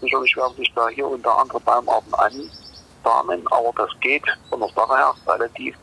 sicherlich 0.00 0.36
werden 0.36 0.56
sich 0.56 0.72
da 0.74 0.88
hier 0.88 1.06
unter 1.06 1.38
andere 1.38 1.60
Baumarten 1.60 2.14
ansamen, 2.14 3.46
aber 3.50 3.72
das 3.76 3.90
geht 4.00 4.24
von 4.48 4.60
der 4.60 4.68
Sache 4.70 4.96
her 4.96 5.14
relativ 5.26 5.76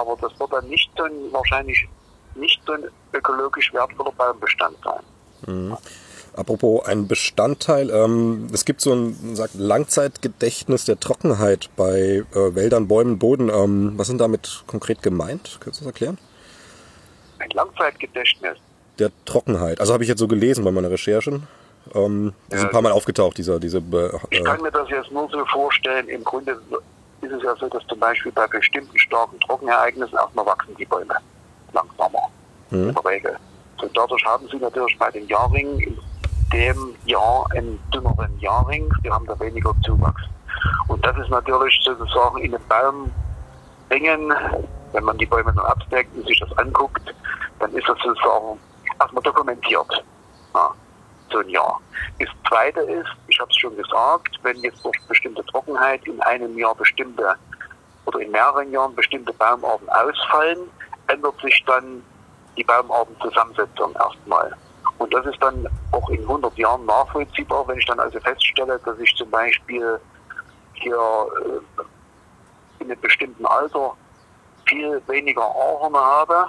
aber 0.00 0.16
das 0.20 0.38
wird 0.38 0.52
dann 0.52 0.68
nicht 0.68 0.90
so 0.96 1.04
ein, 1.04 1.12
wahrscheinlich 1.30 1.86
nicht 2.34 2.60
so 2.66 2.72
ein 2.72 2.84
ökologisch 3.12 3.72
wertvoller 3.72 4.12
Baumbestand 4.12 4.76
sein. 4.84 5.02
Mhm. 5.46 5.76
Apropos 6.36 6.86
ein 6.86 7.08
Bestandteil, 7.08 7.90
ähm, 7.90 8.48
es 8.52 8.64
gibt 8.64 8.80
so 8.80 8.92
ein 8.94 9.34
sagt, 9.34 9.54
Langzeitgedächtnis 9.54 10.84
der 10.84 11.00
Trockenheit 11.00 11.70
bei 11.76 12.24
äh, 12.32 12.54
Wäldern, 12.54 12.86
Bäumen, 12.86 13.18
Boden. 13.18 13.48
Ähm, 13.48 13.94
was 13.96 14.06
sind 14.06 14.20
damit 14.20 14.62
konkret 14.66 15.02
gemeint? 15.02 15.58
Kannst 15.60 15.80
du 15.80 15.84
das 15.84 15.92
erklären? 15.92 16.18
Ein 17.40 17.50
Langzeitgedächtnis? 17.50 18.58
Der 18.98 19.10
Trockenheit. 19.24 19.80
Also 19.80 19.92
habe 19.92 20.04
ich 20.04 20.08
jetzt 20.08 20.20
so 20.20 20.28
gelesen 20.28 20.64
bei 20.64 20.70
meiner 20.70 20.90
Recherche. 20.90 21.40
Ähm, 21.94 22.32
ja, 22.50 22.56
ist 22.56 22.64
ein 22.64 22.70
paar 22.70 22.82
Mal 22.82 22.92
aufgetaucht, 22.92 23.38
dieser, 23.38 23.58
diese. 23.58 23.78
Äh, 23.78 24.10
ich 24.30 24.44
kann 24.44 24.62
mir 24.62 24.70
das 24.70 24.88
jetzt 24.88 25.10
nur 25.10 25.28
so 25.30 25.44
vorstellen, 25.46 26.08
im 26.08 26.22
Grunde 26.22 26.60
ist 27.22 27.32
es 27.32 27.42
ja 27.42 27.54
so, 27.56 27.68
dass 27.68 27.86
zum 27.86 27.98
Beispiel 27.98 28.32
bei 28.32 28.46
bestimmten 28.46 28.98
starken 28.98 29.38
Trockenereignissen 29.40 30.16
erstmal 30.16 30.46
wachsen 30.46 30.74
die 30.76 30.86
Bäume 30.86 31.14
langsamer. 31.72 32.28
Mhm. 32.70 32.88
In 32.88 32.94
der 32.94 33.04
Regel. 33.04 33.36
Und 33.82 33.96
dadurch 33.96 34.24
haben 34.24 34.48
sie 34.48 34.58
natürlich 34.58 34.98
bei 34.98 35.10
den 35.10 35.26
Jahrringen 35.26 35.78
in 35.80 35.98
dem 36.52 36.94
Jahr 37.06 37.46
einen 37.52 37.80
dünneren 37.92 38.38
Jahrring. 38.40 38.92
Wir 39.02 39.12
haben 39.12 39.26
da 39.26 39.38
weniger 39.40 39.74
Zuwachs. 39.84 40.22
Und 40.88 41.04
das 41.04 41.16
ist 41.18 41.30
natürlich 41.30 41.78
sozusagen 41.84 42.38
in 42.38 42.52
den 42.52 42.60
Baumringen, 42.68 44.32
wenn 44.92 45.04
man 45.04 45.16
die 45.18 45.26
Bäume 45.26 45.52
dann 45.52 45.64
abdeckt 45.64 46.14
und 46.16 46.26
sich 46.26 46.38
das 46.40 46.56
anguckt, 46.58 47.14
dann 47.58 47.72
ist 47.74 47.88
das 47.88 47.98
sozusagen 48.02 48.58
erstmal 48.98 49.22
dokumentiert. 49.22 50.04
Ja, 50.54 50.74
so 51.30 51.38
ein 51.38 51.48
Jahr. 51.48 51.80
Das 52.18 52.28
Zweite 52.48 52.80
ist, 52.80 53.08
habe 53.40 53.50
es 53.50 53.56
schon 53.56 53.76
gesagt, 53.76 54.38
wenn 54.42 54.56
jetzt 54.58 54.84
durch 54.84 55.00
bestimmte 55.08 55.44
Trockenheit 55.46 56.06
in 56.06 56.20
einem 56.22 56.56
Jahr 56.56 56.74
bestimmte 56.74 57.34
oder 58.06 58.20
in 58.20 58.30
mehreren 58.30 58.70
Jahren 58.70 58.94
bestimmte 58.94 59.32
Baumarten 59.32 59.88
ausfallen, 59.88 60.58
ändert 61.08 61.40
sich 61.40 61.62
dann 61.66 62.02
die 62.56 62.64
Baumartenzusammensetzung 62.64 63.94
erstmal. 63.94 64.54
Und 64.98 65.14
das 65.14 65.24
ist 65.26 65.42
dann 65.42 65.66
auch 65.92 66.08
in 66.10 66.20
100 66.20 66.56
Jahren 66.58 66.84
nachvollziehbar, 66.86 67.66
wenn 67.68 67.78
ich 67.78 67.86
dann 67.86 68.00
also 68.00 68.20
feststelle, 68.20 68.78
dass 68.84 68.98
ich 68.98 69.14
zum 69.16 69.30
Beispiel 69.30 69.98
hier 70.74 70.96
äh, 70.96 72.82
in 72.82 72.90
einem 72.90 73.00
bestimmten 73.00 73.46
Alter 73.46 73.96
viel 74.66 75.00
weniger 75.06 75.42
Ahorn 75.42 75.96
habe, 75.96 76.46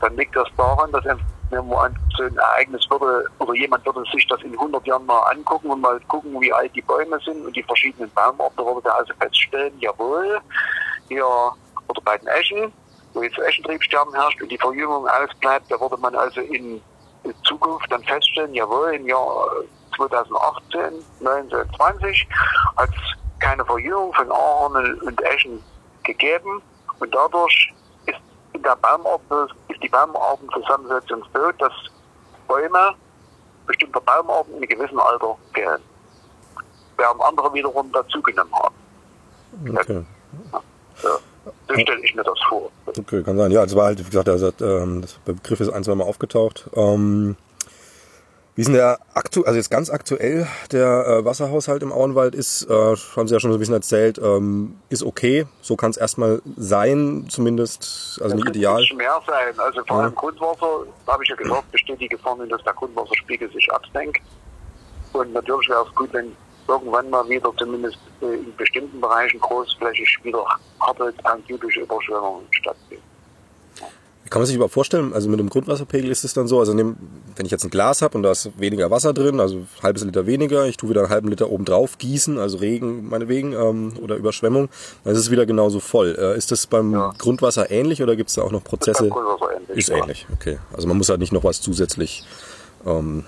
dann 0.00 0.16
liegt 0.16 0.34
das 0.36 0.48
daran, 0.56 0.90
dass 0.92 1.04
wenn 1.50 1.66
man 1.68 1.94
so 2.16 2.24
ein 2.24 2.36
Ereignis 2.36 2.88
würde, 2.90 3.26
oder 3.38 3.54
jemand 3.54 3.84
würde 3.86 4.02
sich 4.12 4.26
das 4.26 4.42
in 4.42 4.52
100 4.52 4.86
Jahren 4.86 5.06
mal 5.06 5.20
angucken 5.30 5.70
und 5.70 5.80
mal 5.80 5.98
gucken, 6.08 6.40
wie 6.40 6.52
alt 6.52 6.74
die 6.74 6.82
Bäume 6.82 7.18
sind 7.20 7.44
und 7.44 7.56
die 7.56 7.62
verschiedenen 7.62 8.10
Baumarten, 8.10 8.64
würde 8.64 8.88
er 8.88 8.96
also 8.96 9.12
feststellen, 9.20 9.72
jawohl, 9.78 10.40
hier, 11.08 11.26
oder 11.26 12.02
bei 12.04 12.18
den 12.18 12.28
Eschen, 12.28 12.72
wo 13.14 13.22
jetzt 13.22 13.38
Eschentriebsterben 13.38 14.14
herrscht 14.14 14.42
und 14.42 14.50
die 14.50 14.58
Verjüngung 14.58 15.06
ausbleibt, 15.08 15.70
da 15.70 15.80
würde 15.80 15.96
man 15.96 16.14
also 16.14 16.40
in 16.40 16.80
Zukunft 17.44 17.90
dann 17.90 18.04
feststellen, 18.04 18.54
jawohl, 18.54 18.94
im 18.94 19.06
Jahr 19.06 19.48
2018, 19.96 21.04
19, 21.20 21.58
20 21.76 22.28
hat 22.76 22.90
es 22.90 23.40
keine 23.40 23.64
Verjüngung 23.64 24.12
von 24.14 24.30
Ahorn 24.30 25.00
und 25.00 25.22
Eschen 25.22 25.62
gegeben 26.04 26.62
und 27.00 27.14
dadurch 27.14 27.72
in 28.58 28.62
der 28.64 28.76
Baumarten, 28.76 29.56
ist 29.68 29.82
die 29.82 29.88
Baumartenzusammensetzung 29.88 31.22
so, 31.32 31.50
dass 31.58 31.72
Bäume 32.46 32.94
bestimmter 33.66 34.00
Baumarten 34.00 34.54
in 34.54 34.62
einem 34.62 34.68
gewissen 34.68 34.98
Alter 34.98 35.36
fehlen. 35.54 35.80
Während 36.96 37.22
andere 37.22 37.54
wiederum 37.54 37.90
dazugenommen 37.92 38.52
haben. 38.54 38.74
Okay. 39.70 40.04
Ja, 40.52 40.60
so. 40.96 41.08
So 41.68 41.74
stelle 41.78 42.00
ich 42.04 42.14
mir 42.14 42.24
das 42.24 42.38
vor. 42.48 42.70
Okay, 42.86 43.22
kann 43.22 43.36
sein. 43.36 43.50
Ja, 43.52 43.64
es 43.64 43.74
war 43.74 43.86
halt, 43.86 44.00
wie 44.00 44.10
gesagt, 44.10 44.28
also, 44.28 44.52
ähm, 44.60 45.02
das 45.02 45.14
Begriff 45.24 45.60
ist 45.60 45.70
ein, 45.70 45.84
zwei 45.84 45.94
Mal 45.94 46.04
aufgetaucht. 46.04 46.68
Ähm, 46.74 47.36
wie 48.58 48.62
ist 48.62 48.66
denn 48.66 48.74
der 48.74 48.98
aktu 49.14 49.44
also 49.44 49.56
jetzt 49.56 49.70
ganz 49.70 49.88
aktuell 49.88 50.48
der 50.72 51.06
äh, 51.06 51.24
Wasserhaushalt 51.24 51.80
im 51.84 51.92
Auenwald 51.92 52.34
ist, 52.34 52.68
äh, 52.68 52.74
haben 53.14 53.28
Sie 53.28 53.34
ja 53.34 53.38
schon 53.38 53.52
so 53.52 53.56
ein 53.56 53.60
bisschen 53.60 53.76
erzählt, 53.76 54.18
ähm, 54.18 54.80
ist 54.88 55.04
okay. 55.04 55.46
So 55.60 55.76
kann 55.76 55.92
es 55.92 55.96
erstmal 55.96 56.42
sein, 56.56 57.26
zumindest, 57.28 58.18
also 58.20 58.34
nicht 58.34 58.48
ideal. 58.48 58.82
Es 58.82 58.92
mehr 58.96 59.22
sein. 59.24 59.54
Also 59.58 59.84
vor 59.84 59.98
allem 60.00 60.12
ja. 60.12 60.20
Grundwasser, 60.20 60.86
da 61.06 61.12
habe 61.12 61.22
ich 61.22 61.30
ja 61.30 61.36
gesagt, 61.36 61.70
besteht 61.70 62.00
die 62.00 62.08
Gefahr, 62.08 62.36
dass 62.48 62.60
der 62.64 62.72
Grundwasserspiegel 62.72 63.48
sich 63.52 63.72
absenkt. 63.72 64.20
Und 65.12 65.32
natürlich 65.32 65.68
wäre 65.68 65.86
es 65.88 65.94
gut, 65.94 66.12
wenn 66.12 66.34
irgendwann 66.66 67.08
mal 67.10 67.28
wieder 67.28 67.52
zumindest 67.58 67.98
äh, 68.22 68.34
in 68.34 68.56
bestimmten 68.56 69.00
Bereichen 69.00 69.38
großflächig 69.38 70.18
wieder 70.24 70.44
harte 70.80 71.14
typische 71.46 71.82
Überschwemmungen 71.82 72.44
stattfinden. 72.50 73.04
Kann 74.30 74.40
man 74.40 74.46
sich 74.46 74.56
überhaupt 74.56 74.74
vorstellen? 74.74 75.12
Also 75.12 75.28
mit 75.28 75.40
dem 75.40 75.48
Grundwasserpegel 75.48 76.10
ist 76.10 76.24
es 76.24 76.34
dann 76.34 76.48
so, 76.48 76.58
also 76.58 76.76
wenn 76.76 76.96
ich 77.44 77.50
jetzt 77.50 77.64
ein 77.64 77.70
Glas 77.70 78.02
habe 78.02 78.16
und 78.16 78.22
da 78.22 78.32
ist 78.32 78.50
weniger 78.58 78.90
Wasser 78.90 79.12
drin, 79.12 79.40
also 79.40 79.58
ein 79.58 79.68
halbes 79.82 80.04
Liter 80.04 80.26
weniger, 80.26 80.66
ich 80.66 80.76
tue 80.76 80.90
wieder 80.90 81.02
einen 81.02 81.10
halben 81.10 81.28
Liter 81.28 81.50
oben 81.50 81.64
drauf 81.64 81.98
gießen, 81.98 82.38
also 82.38 82.58
Regen 82.58 83.08
meinetwegen 83.08 83.52
ähm, 83.52 83.94
oder 84.02 84.16
Überschwemmung, 84.16 84.68
dann 85.04 85.12
ist 85.12 85.20
es 85.20 85.30
wieder 85.30 85.46
genauso 85.46 85.80
voll. 85.80 86.16
Äh, 86.18 86.36
ist 86.36 86.50
das 86.52 86.66
beim 86.66 86.92
ja. 86.92 87.12
Grundwasser 87.18 87.70
ähnlich 87.70 88.02
oder 88.02 88.16
gibt 88.16 88.30
es 88.30 88.36
da 88.36 88.42
auch 88.42 88.52
noch 88.52 88.64
Prozesse? 88.64 89.06
Ist, 89.06 89.12
ähnlich, 89.12 89.78
ist 89.78 89.88
ähnlich, 89.88 90.26
okay. 90.32 90.58
Also 90.72 90.88
man 90.88 90.96
muss 90.96 91.08
halt 91.08 91.20
nicht 91.20 91.32
noch 91.32 91.44
was 91.44 91.60
zusätzlich 91.60 92.24
ähm, 92.86 93.24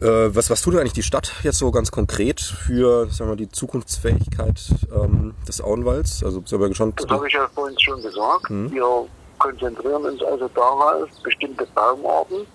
äh, 0.00 0.34
was, 0.34 0.50
was 0.50 0.60
tut 0.62 0.76
eigentlich 0.76 0.92
die 0.92 1.02
Stadt 1.02 1.32
jetzt 1.42 1.58
so 1.58 1.70
ganz 1.70 1.90
konkret 1.90 2.40
für 2.40 3.08
sagen 3.10 3.30
wir, 3.30 3.36
die 3.36 3.48
Zukunftsfähigkeit 3.48 4.60
ähm, 4.94 5.34
des 5.48 5.62
Auenwalds? 5.62 6.22
Also, 6.22 6.40
das 6.40 6.52
habe 6.52 6.68
ich 6.70 7.32
ja 7.32 7.48
vorhin 7.54 7.78
schon 7.78 8.02
gesagt. 8.02 8.48
Hm. 8.48 8.70
Wir 8.70 9.06
konzentrieren 9.38 10.04
uns 10.04 10.22
also 10.22 10.48
darauf, 10.48 11.08
bestimmte 11.22 11.66
Baumarten, 11.74 12.46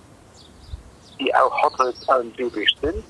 die 1.19 1.33
auch 1.35 1.53
hartholzantypisch 1.63 2.75
sind, 2.81 3.03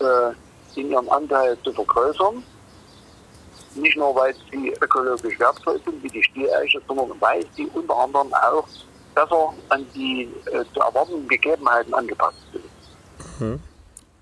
äh, 0.00 0.80
in 0.80 0.90
ihrem 0.90 1.08
Anteil 1.08 1.56
zu 1.62 1.72
vergrößern. 1.72 2.42
Nicht 3.74 3.96
nur, 3.96 4.14
weil 4.14 4.34
sie 4.50 4.72
ökologisch 4.80 5.38
wertvoll 5.38 5.80
sind, 5.84 6.02
wie 6.02 6.08
die 6.08 6.22
Stieleiche, 6.22 6.80
sondern 6.88 7.10
weil 7.20 7.44
sie 7.54 7.66
unter 7.74 7.96
anderem 7.96 8.32
auch 8.32 8.66
besser 9.14 9.52
an 9.70 9.84
die 9.94 10.28
äh, 10.46 10.64
zu 10.72 10.80
erwartenden 10.80 11.28
Gegebenheiten 11.28 11.92
angepasst 11.94 12.38
sind. 12.52 12.64
Mhm. 13.40 13.60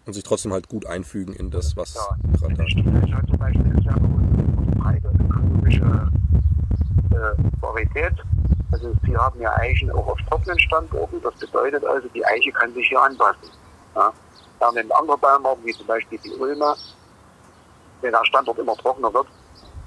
Und 0.07 0.13
sich 0.13 0.23
trotzdem 0.23 0.53
halt 0.53 0.69
gut 0.69 0.87
einfügen 0.87 1.33
in 1.35 1.51
das, 1.51 1.77
was 1.77 1.95
ja, 1.95 2.39
gerade 2.39 2.55
da 2.55 2.69
steht. 2.69 2.85
Halt 2.87 3.29
zum 3.29 3.39
Beispiel 3.39 3.63
eine 3.65 4.75
breite 4.77 5.11
ökologische 5.19 6.11
äh, 7.11 7.63
Varietät. 7.63 8.15
Also 8.75 8.93
sie 9.07 9.17
haben 9.17 9.41
ja 9.41 9.55
Eichen 9.55 9.89
auch 9.93 10.09
auf 10.09 10.19
trockenen 10.29 10.59
Standorten. 10.59 11.23
Das 11.23 11.35
bedeutet 11.37 11.85
also, 11.85 12.09
die 12.09 12.27
Eiche 12.27 12.51
kann 12.51 12.75
sich 12.75 12.89
hier 12.89 13.01
anpassen. 13.01 13.49
Ja. 13.95 14.13
In 14.71 14.91
anderen 14.91 15.21
Baumarten, 15.21 15.65
wie 15.65 15.73
zum 15.73 15.87
Beispiel 15.87 16.19
die 16.19 16.33
Ulme, 16.33 16.75
wenn 18.01 18.11
der 18.11 18.25
Standort 18.25 18.59
immer 18.59 18.75
trockener 18.77 19.15
wird, 19.15 19.29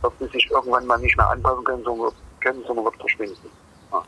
wird 0.02 0.14
sie 0.20 0.28
sich 0.28 0.50
irgendwann 0.50 0.86
mal 0.86 0.98
nicht 1.00 1.18
mehr 1.18 1.30
anpassen 1.30 1.66
können, 1.66 1.84
sondern, 1.84 2.14
können, 2.40 2.64
sondern 2.66 2.86
wird 2.86 2.96
verschwinden. 2.96 3.50
Ja. 3.92 4.04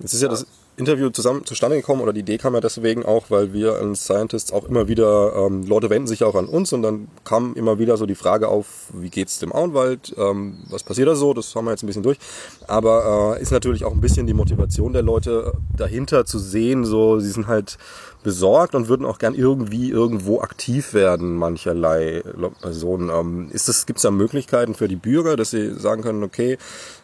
Jetzt 0.00 0.14
ist 0.14 0.22
ja 0.22 0.28
das 0.28 0.46
Interview 0.78 1.10
zusammen 1.10 1.44
zustande 1.44 1.76
gekommen 1.76 2.00
oder 2.00 2.12
die 2.12 2.20
Idee 2.20 2.38
kam 2.38 2.54
ja 2.54 2.60
deswegen 2.60 3.04
auch, 3.04 3.30
weil 3.30 3.52
wir 3.52 3.74
als 3.74 4.04
Scientists 4.04 4.52
auch 4.52 4.64
immer 4.64 4.88
wieder, 4.88 5.34
ähm, 5.36 5.64
Leute 5.66 5.90
wenden 5.90 6.06
sich 6.06 6.24
auch 6.24 6.34
an 6.34 6.46
uns 6.46 6.72
und 6.72 6.82
dann 6.82 7.08
kam 7.24 7.54
immer 7.54 7.78
wieder 7.78 7.96
so 7.96 8.06
die 8.06 8.14
Frage 8.14 8.48
auf, 8.48 8.66
wie 8.92 9.10
geht's 9.10 9.38
dem 9.38 9.52
Auenwald, 9.52 10.14
ähm, 10.16 10.58
was 10.70 10.84
passiert 10.84 11.08
da 11.08 11.14
so, 11.14 11.34
das 11.34 11.54
haben 11.54 11.66
wir 11.66 11.72
jetzt 11.72 11.82
ein 11.82 11.86
bisschen 11.86 12.02
durch, 12.02 12.18
aber 12.66 13.36
äh, 13.38 13.42
ist 13.42 13.52
natürlich 13.52 13.84
auch 13.84 13.92
ein 13.92 14.00
bisschen 14.00 14.26
die 14.26 14.34
Motivation 14.34 14.92
der 14.92 15.02
Leute 15.02 15.52
dahinter 15.76 16.24
zu 16.24 16.38
sehen, 16.38 16.84
so 16.84 17.18
sie 17.18 17.30
sind 17.30 17.46
halt 17.46 17.78
besorgt 18.22 18.74
und 18.74 18.88
würden 18.88 19.06
auch 19.06 19.18
gern 19.18 19.34
irgendwie 19.34 19.90
irgendwo 19.90 20.40
aktiv 20.40 20.92
werden, 20.94 21.36
mancherlei 21.36 22.22
Personen. 22.60 23.10
Ähm, 23.10 23.48
ist 23.52 23.68
das, 23.68 23.86
gibt's 23.86 24.02
da 24.02 24.10
Möglichkeiten 24.10 24.74
für 24.74 24.88
die 24.88 24.96
Bürger, 24.96 25.36
dass 25.36 25.50
sie 25.50 25.74
sagen 25.74 26.02
können, 26.02 26.22
okay, 26.22 26.58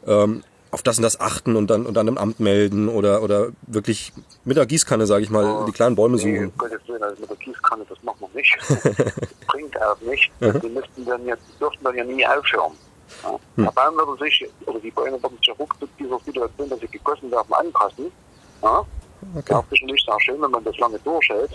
ähm, 0.06 0.42
auf 0.74 0.82
das 0.82 0.98
und 0.98 1.02
das 1.02 1.20
achten 1.20 1.56
und 1.56 1.70
dann 1.70 1.86
und 1.86 1.94
dann 1.94 2.08
im 2.08 2.18
Amt 2.18 2.40
melden 2.40 2.88
oder 2.88 3.22
oder 3.22 3.48
wirklich 3.68 4.12
mit 4.44 4.56
der 4.56 4.66
Gießkanne, 4.66 5.06
sage 5.06 5.22
ich 5.22 5.30
mal, 5.30 5.44
oh, 5.44 5.64
die 5.64 5.72
kleinen 5.72 5.94
Bäume 5.94 6.18
suchen. 6.18 6.46
Nee, 6.46 6.52
Gottes 6.58 6.80
Willen, 6.86 7.02
also 7.02 7.20
mit 7.20 7.30
der 7.30 7.36
Gießkanne, 7.36 7.84
das 7.88 8.02
machen 8.02 8.18
wir 8.20 8.40
nicht. 8.40 8.56
das 8.68 9.46
bringt 9.46 9.80
auch 9.80 10.00
nicht. 10.00 10.30
Mhm. 10.40 10.60
Die 10.60 10.68
müssten 10.68 11.04
dann 11.06 11.24
jetzt, 11.26 11.44
dürften 11.60 11.84
dann 11.84 11.94
ja 11.94 12.04
nie 12.04 12.26
aufhören. 12.26 12.72
Ja. 13.22 13.30
Hm. 13.54 13.64
Der 13.64 13.70
Baum 13.70 13.96
würde 13.96 14.24
sich, 14.24 14.46
oder 14.66 14.80
die 14.80 14.90
Bäume 14.90 15.22
würden 15.22 15.38
sich 15.38 15.58
ruckzuck 15.58 15.88
dieser 15.98 16.18
Situation, 16.20 16.68
dass 16.68 16.80
sie 16.80 16.88
gegossen 16.88 17.30
werden, 17.30 17.52
anpassen. 17.52 18.10
Ja. 18.62 18.84
Okay. 19.36 19.54
Das 19.54 19.64
ist 19.70 19.82
nicht 19.82 20.04
sehr 20.04 20.20
schön, 20.20 20.42
wenn 20.42 20.50
man 20.50 20.64
das 20.64 20.76
lange 20.78 20.98
durchhält. 20.98 21.52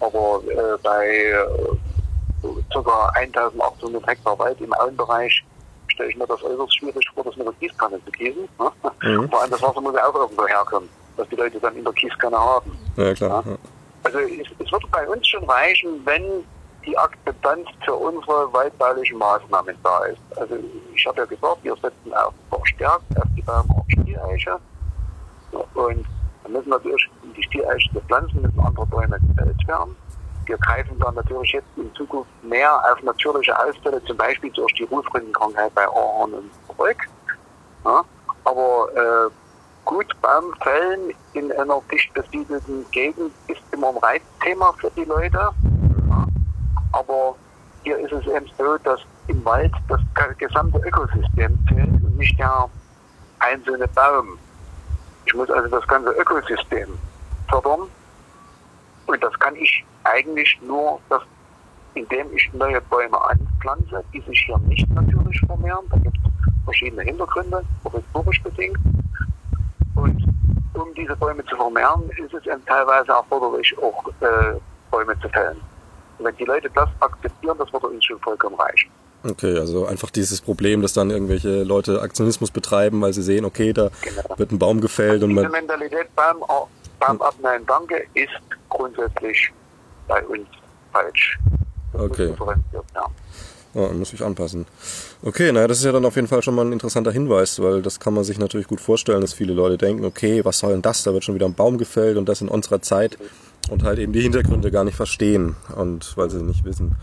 Aber 0.00 0.42
äh, 0.48 0.78
bei 0.82 1.06
äh, 1.06 2.82
ca. 2.82 3.08
1800 3.14 4.06
Hektar 4.06 4.38
Wald 4.38 4.60
im 4.60 4.72
Auenbereich 4.72 5.44
stelle 5.92 6.10
ich 6.10 6.16
mir 6.16 6.26
das 6.26 6.42
äußerst 6.42 6.78
schwierig 6.78 7.08
vor, 7.14 7.24
das 7.24 7.36
mit 7.36 7.46
der 7.46 7.54
Gießkanne 7.54 8.04
zu 8.04 8.10
gießen. 8.12 8.48
Ne? 8.58 8.72
Mhm. 9.02 9.28
Vor 9.28 9.40
allem 9.40 9.50
das 9.50 9.62
Wasser 9.62 9.80
muss 9.80 9.94
ja 9.94 10.08
auch 10.08 10.14
irgendwo 10.14 10.46
herkommen, 10.46 10.88
dass 11.16 11.28
die 11.28 11.36
Leute 11.36 11.60
dann 11.60 11.76
in 11.76 11.84
der 11.84 11.92
Gießkanne 11.92 12.38
haben. 12.38 12.78
Ja, 12.96 13.14
klar. 13.14 13.44
Ja? 13.46 13.56
Also 14.04 14.18
es, 14.18 14.48
es 14.58 14.72
würde 14.72 14.86
bei 14.90 15.08
uns 15.08 15.26
schon 15.28 15.44
reichen, 15.44 16.00
wenn 16.04 16.44
die 16.84 16.96
Akzeptanz 16.98 17.68
für 17.84 17.94
unsere 17.94 18.52
waldbaulichen 18.52 19.18
Maßnahmen 19.18 19.76
da 19.82 20.04
ist. 20.06 20.20
Also 20.36 20.56
ich 20.94 21.06
habe 21.06 21.18
ja 21.18 21.24
gesagt, 21.26 21.58
wir 21.62 21.74
setzen 21.76 22.12
auch 22.12 22.32
verstärkt 22.50 23.04
auf 23.16 23.28
die 23.36 23.42
Baumart 23.42 23.86
Stieleiche. 23.88 24.58
Und 25.74 26.06
dann 26.42 26.52
müssen 26.52 26.70
natürlich 26.70 27.08
die 27.36 27.42
Stieleiche 27.44 28.00
Pflanzen 28.08 28.42
müssen 28.42 28.60
andere 28.60 28.86
Bäume 28.86 29.18
gefällt 29.20 29.68
werden 29.68 29.94
wir 30.46 30.58
greifen 30.58 30.98
dann 30.98 31.14
natürlich 31.14 31.52
jetzt 31.52 31.66
in 31.76 31.92
Zukunft 31.94 32.30
mehr 32.42 32.74
auf 32.90 33.02
natürliche 33.02 33.58
Ausfälle, 33.58 34.02
zum 34.04 34.16
Beispiel 34.16 34.50
durch 34.50 34.72
die 34.74 34.84
Rufrindenkrankheit 34.84 35.74
bei 35.74 35.86
Ahorn 35.86 36.50
zurück. 36.66 36.96
Ja, 37.84 38.04
aber 38.44 38.88
äh, 38.94 39.30
gut 39.84 40.06
beim 40.20 40.54
Fällen 40.62 41.14
in 41.34 41.52
einer 41.52 41.80
dicht 41.90 42.12
besiedelten 42.14 42.84
Gegend 42.90 43.32
ist 43.48 43.60
immer 43.72 43.88
ein 43.88 43.96
Reizthema 43.98 44.72
für 44.78 44.90
die 44.90 45.04
Leute. 45.04 45.38
Ja, 46.08 46.26
aber 46.92 47.34
hier 47.82 47.98
ist 47.98 48.12
es 48.12 48.26
eben 48.26 48.46
so, 48.58 48.76
dass 48.78 49.00
im 49.28 49.44
Wald 49.44 49.72
das 49.88 50.00
gesamte 50.38 50.78
Ökosystem 50.78 51.58
zählt 51.68 52.02
und 52.02 52.16
nicht 52.16 52.38
der 52.38 52.68
einzelne 53.38 53.88
Baum. 53.88 54.38
Ich 55.26 55.34
muss 55.34 55.50
also 55.50 55.68
das 55.68 55.86
ganze 55.86 56.10
Ökosystem 56.10 56.88
fördern. 57.48 57.88
Und 59.12 59.22
das 59.22 59.38
kann 59.38 59.54
ich 59.56 59.84
eigentlich 60.04 60.58
nur, 60.66 60.98
dass, 61.10 61.20
indem 61.94 62.34
ich 62.34 62.50
neue 62.54 62.80
Bäume 62.80 63.20
anpflanze, 63.22 64.02
die 64.14 64.20
sich 64.22 64.44
hier 64.46 64.56
nicht 64.60 64.88
natürlich 64.90 65.38
vermehren. 65.40 65.84
Da 65.90 65.98
gibt 65.98 66.16
es 66.16 66.64
verschiedene 66.64 67.02
Hintergründe, 67.02 67.62
historisch 67.92 68.42
bedingt. 68.42 68.78
Und 69.96 70.24
um 70.72 70.94
diese 70.94 71.14
Bäume 71.16 71.44
zu 71.44 71.56
vermehren, 71.56 72.08
ist 72.16 72.32
es 72.32 72.46
eben 72.46 72.64
teilweise 72.64 73.12
erforderlich, 73.12 73.76
auch 73.78 74.08
äh, 74.20 74.58
Bäume 74.90 75.18
zu 75.20 75.28
fällen. 75.28 75.60
Und 76.18 76.24
wenn 76.24 76.36
die 76.36 76.44
Leute 76.44 76.70
das 76.74 76.88
akzeptieren, 77.00 77.58
das 77.58 77.70
würde 77.70 77.88
uns 77.88 78.02
schon 78.06 78.18
vollkommen 78.20 78.56
reichen. 78.56 78.90
Okay, 79.24 79.58
also 79.58 79.84
einfach 79.84 80.08
dieses 80.08 80.40
Problem, 80.40 80.80
dass 80.80 80.94
dann 80.94 81.10
irgendwelche 81.10 81.64
Leute 81.64 82.00
Aktionismus 82.00 82.50
betreiben, 82.50 83.02
weil 83.02 83.12
sie 83.12 83.22
sehen, 83.22 83.44
okay, 83.44 83.74
da 83.74 83.90
genau. 84.00 84.38
wird 84.38 84.52
ein 84.52 84.58
Baum 84.58 84.80
gefällt. 84.80 85.22
Also 85.22 85.26
und 85.26 85.36
diese 85.36 85.48
Mentalität, 85.50 86.08
Baum, 86.16 86.42
Baum 86.98 87.20
abnehmen, 87.20 87.66
danke, 87.66 88.06
ist 88.14 88.30
grundsätzlich 88.82 89.52
bei 90.08 90.22
uns 90.26 90.46
falsch. 90.92 91.38
Okay. 91.92 92.34
Ja. 92.94 93.06
Ja, 93.74 93.88
muss 93.88 94.12
ich 94.12 94.22
anpassen. 94.22 94.66
Okay, 95.22 95.50
naja, 95.50 95.66
das 95.66 95.78
ist 95.78 95.84
ja 95.84 95.92
dann 95.92 96.04
auf 96.04 96.16
jeden 96.16 96.28
Fall 96.28 96.42
schon 96.42 96.54
mal 96.54 96.66
ein 96.66 96.72
interessanter 96.72 97.10
Hinweis, 97.10 97.62
weil 97.62 97.80
das 97.80 98.00
kann 98.00 98.12
man 98.12 98.22
sich 98.22 98.38
natürlich 98.38 98.66
gut 98.66 98.82
vorstellen, 98.82 99.22
dass 99.22 99.32
viele 99.32 99.54
Leute 99.54 99.78
denken, 99.78 100.04
okay, 100.04 100.44
was 100.44 100.58
soll 100.58 100.72
denn 100.72 100.82
das? 100.82 101.04
Da 101.04 101.14
wird 101.14 101.24
schon 101.24 101.34
wieder 101.34 101.46
ein 101.46 101.54
Baum 101.54 101.78
gefällt 101.78 102.18
und 102.18 102.28
das 102.28 102.42
in 102.42 102.48
unserer 102.48 102.82
Zeit 102.82 103.16
und 103.70 103.82
halt 103.82 103.98
eben 103.98 104.12
die 104.12 104.20
Hintergründe 104.20 104.70
gar 104.70 104.84
nicht 104.84 104.96
verstehen 104.96 105.56
und 105.74 106.14
weil 106.18 106.28
sie 106.28 106.42
nicht 106.42 106.64
wissen. 106.64 106.96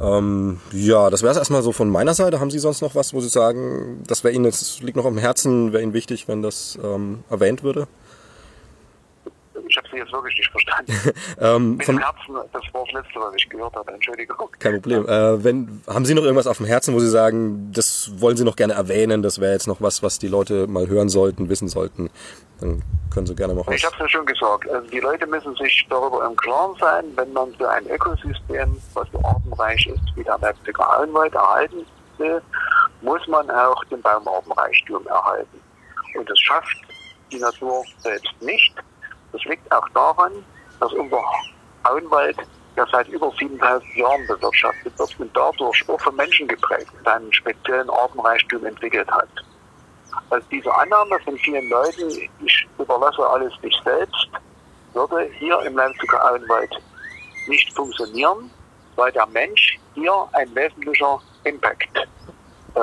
Ähm, 0.00 0.60
ja, 0.72 1.10
das 1.10 1.22
wäre 1.22 1.32
es 1.32 1.38
erstmal 1.38 1.62
so 1.62 1.72
von 1.72 1.88
meiner 1.88 2.14
Seite. 2.14 2.38
Haben 2.38 2.50
Sie 2.50 2.58
sonst 2.58 2.80
noch 2.80 2.94
was, 2.94 3.12
wo 3.14 3.20
Sie 3.20 3.28
sagen, 3.28 4.02
das 4.06 4.22
wäre 4.22 4.34
Ihnen, 4.34 4.44
das 4.44 4.80
liegt 4.80 4.96
noch 4.96 5.06
am 5.06 5.18
Herzen, 5.18 5.72
wäre 5.72 5.82
Ihnen 5.82 5.94
wichtig, 5.94 6.28
wenn 6.28 6.42
das 6.42 6.78
ähm, 6.82 7.24
erwähnt 7.30 7.62
würde? 7.62 7.88
Ich 9.74 9.78
habe 9.78 9.88
Sie 9.90 9.96
jetzt 9.96 10.12
wirklich 10.12 10.38
nicht 10.38 10.50
verstanden. 10.52 10.92
ähm, 11.40 11.76
Mit 11.76 11.88
dem 11.88 11.98
Herzen, 11.98 12.34
das 12.52 12.62
war 12.72 12.84
das 12.84 12.92
Letzte, 12.92 13.18
was 13.18 13.34
ich 13.36 13.48
gehört 13.48 13.74
habe. 13.74 13.92
Entschuldigung. 13.92 14.48
Kein 14.60 14.74
Problem. 14.74 15.08
Äh, 15.08 15.42
wenn, 15.42 15.82
haben 15.88 16.04
Sie 16.04 16.14
noch 16.14 16.22
irgendwas 16.22 16.46
auf 16.46 16.58
dem 16.58 16.66
Herzen, 16.66 16.94
wo 16.94 17.00
Sie 17.00 17.10
sagen, 17.10 17.72
das 17.72 18.12
wollen 18.18 18.36
Sie 18.36 18.44
noch 18.44 18.54
gerne 18.54 18.74
erwähnen, 18.74 19.24
das 19.24 19.40
wäre 19.40 19.52
jetzt 19.52 19.66
noch 19.66 19.80
was, 19.80 20.00
was 20.04 20.20
die 20.20 20.28
Leute 20.28 20.68
mal 20.68 20.86
hören 20.86 21.08
sollten, 21.08 21.48
wissen 21.48 21.66
sollten? 21.66 22.08
Dann 22.60 22.84
können 23.12 23.26
Sie 23.26 23.34
gerne 23.34 23.52
mal 23.52 23.66
was. 23.66 23.74
Ich 23.74 23.84
habe 23.84 23.96
es 23.96 24.02
ja 24.02 24.08
schon 24.08 24.26
gesagt. 24.26 24.70
Also 24.70 24.88
die 24.88 25.00
Leute 25.00 25.26
müssen 25.26 25.56
sich 25.56 25.84
darüber 25.90 26.24
im 26.24 26.36
Klaren 26.36 26.76
sein, 26.78 27.04
wenn 27.16 27.32
man 27.32 27.52
für 27.56 27.68
ein 27.68 27.84
Ökosystem, 27.90 28.80
was 28.92 29.08
so 29.10 29.18
artenreich 29.24 29.84
ist, 29.88 30.16
wie 30.16 30.22
der 30.22 30.38
Leipziger 30.38 30.88
Allenwald 30.88 31.34
erhalten 31.34 31.84
will, 32.18 32.40
muss 33.02 33.26
man 33.26 33.50
auch 33.50 33.82
den 33.86 34.00
Baumartenreichtum 34.02 35.04
erhalten. 35.08 35.60
Und 36.16 36.30
das 36.30 36.38
schafft 36.38 36.76
die 37.32 37.40
Natur 37.40 37.82
selbst 37.98 38.32
nicht. 38.40 38.72
Das 39.34 39.44
liegt 39.46 39.70
auch 39.72 39.88
daran, 39.88 40.32
dass 40.78 40.92
unser 40.92 41.20
Auenwald 41.82 42.36
ja 42.76 42.86
seit 42.92 43.08
über 43.08 43.32
7000 43.36 43.96
Jahren 43.96 44.24
bewirtschaftet 44.28 44.96
wird 44.96 45.20
und 45.20 45.36
dadurch 45.36 45.88
auch 45.88 46.00
von 46.00 46.14
Menschen 46.14 46.46
geprägt 46.46 46.92
seinen 47.04 47.32
speziellen 47.32 47.90
Artenreichtum 47.90 48.64
entwickelt 48.64 49.10
hat. 49.10 49.28
Also 50.30 50.46
diese 50.52 50.72
Annahme 50.72 51.18
von 51.24 51.36
vielen 51.38 51.68
Leuten, 51.68 52.08
ich 52.44 52.68
überlasse 52.78 53.28
alles 53.28 53.52
sich 53.60 53.76
selbst, 53.84 54.28
würde 54.92 55.28
hier 55.40 55.58
im 55.62 55.76
Leipziger 55.76 56.30
Auenwald 56.30 56.70
nicht 57.48 57.74
funktionieren, 57.74 58.48
weil 58.94 59.10
der 59.10 59.26
Mensch 59.26 59.80
hier 59.94 60.28
ein 60.34 60.54
wesentlicher 60.54 61.20
Impact 61.42 61.96
äh, 61.96 62.80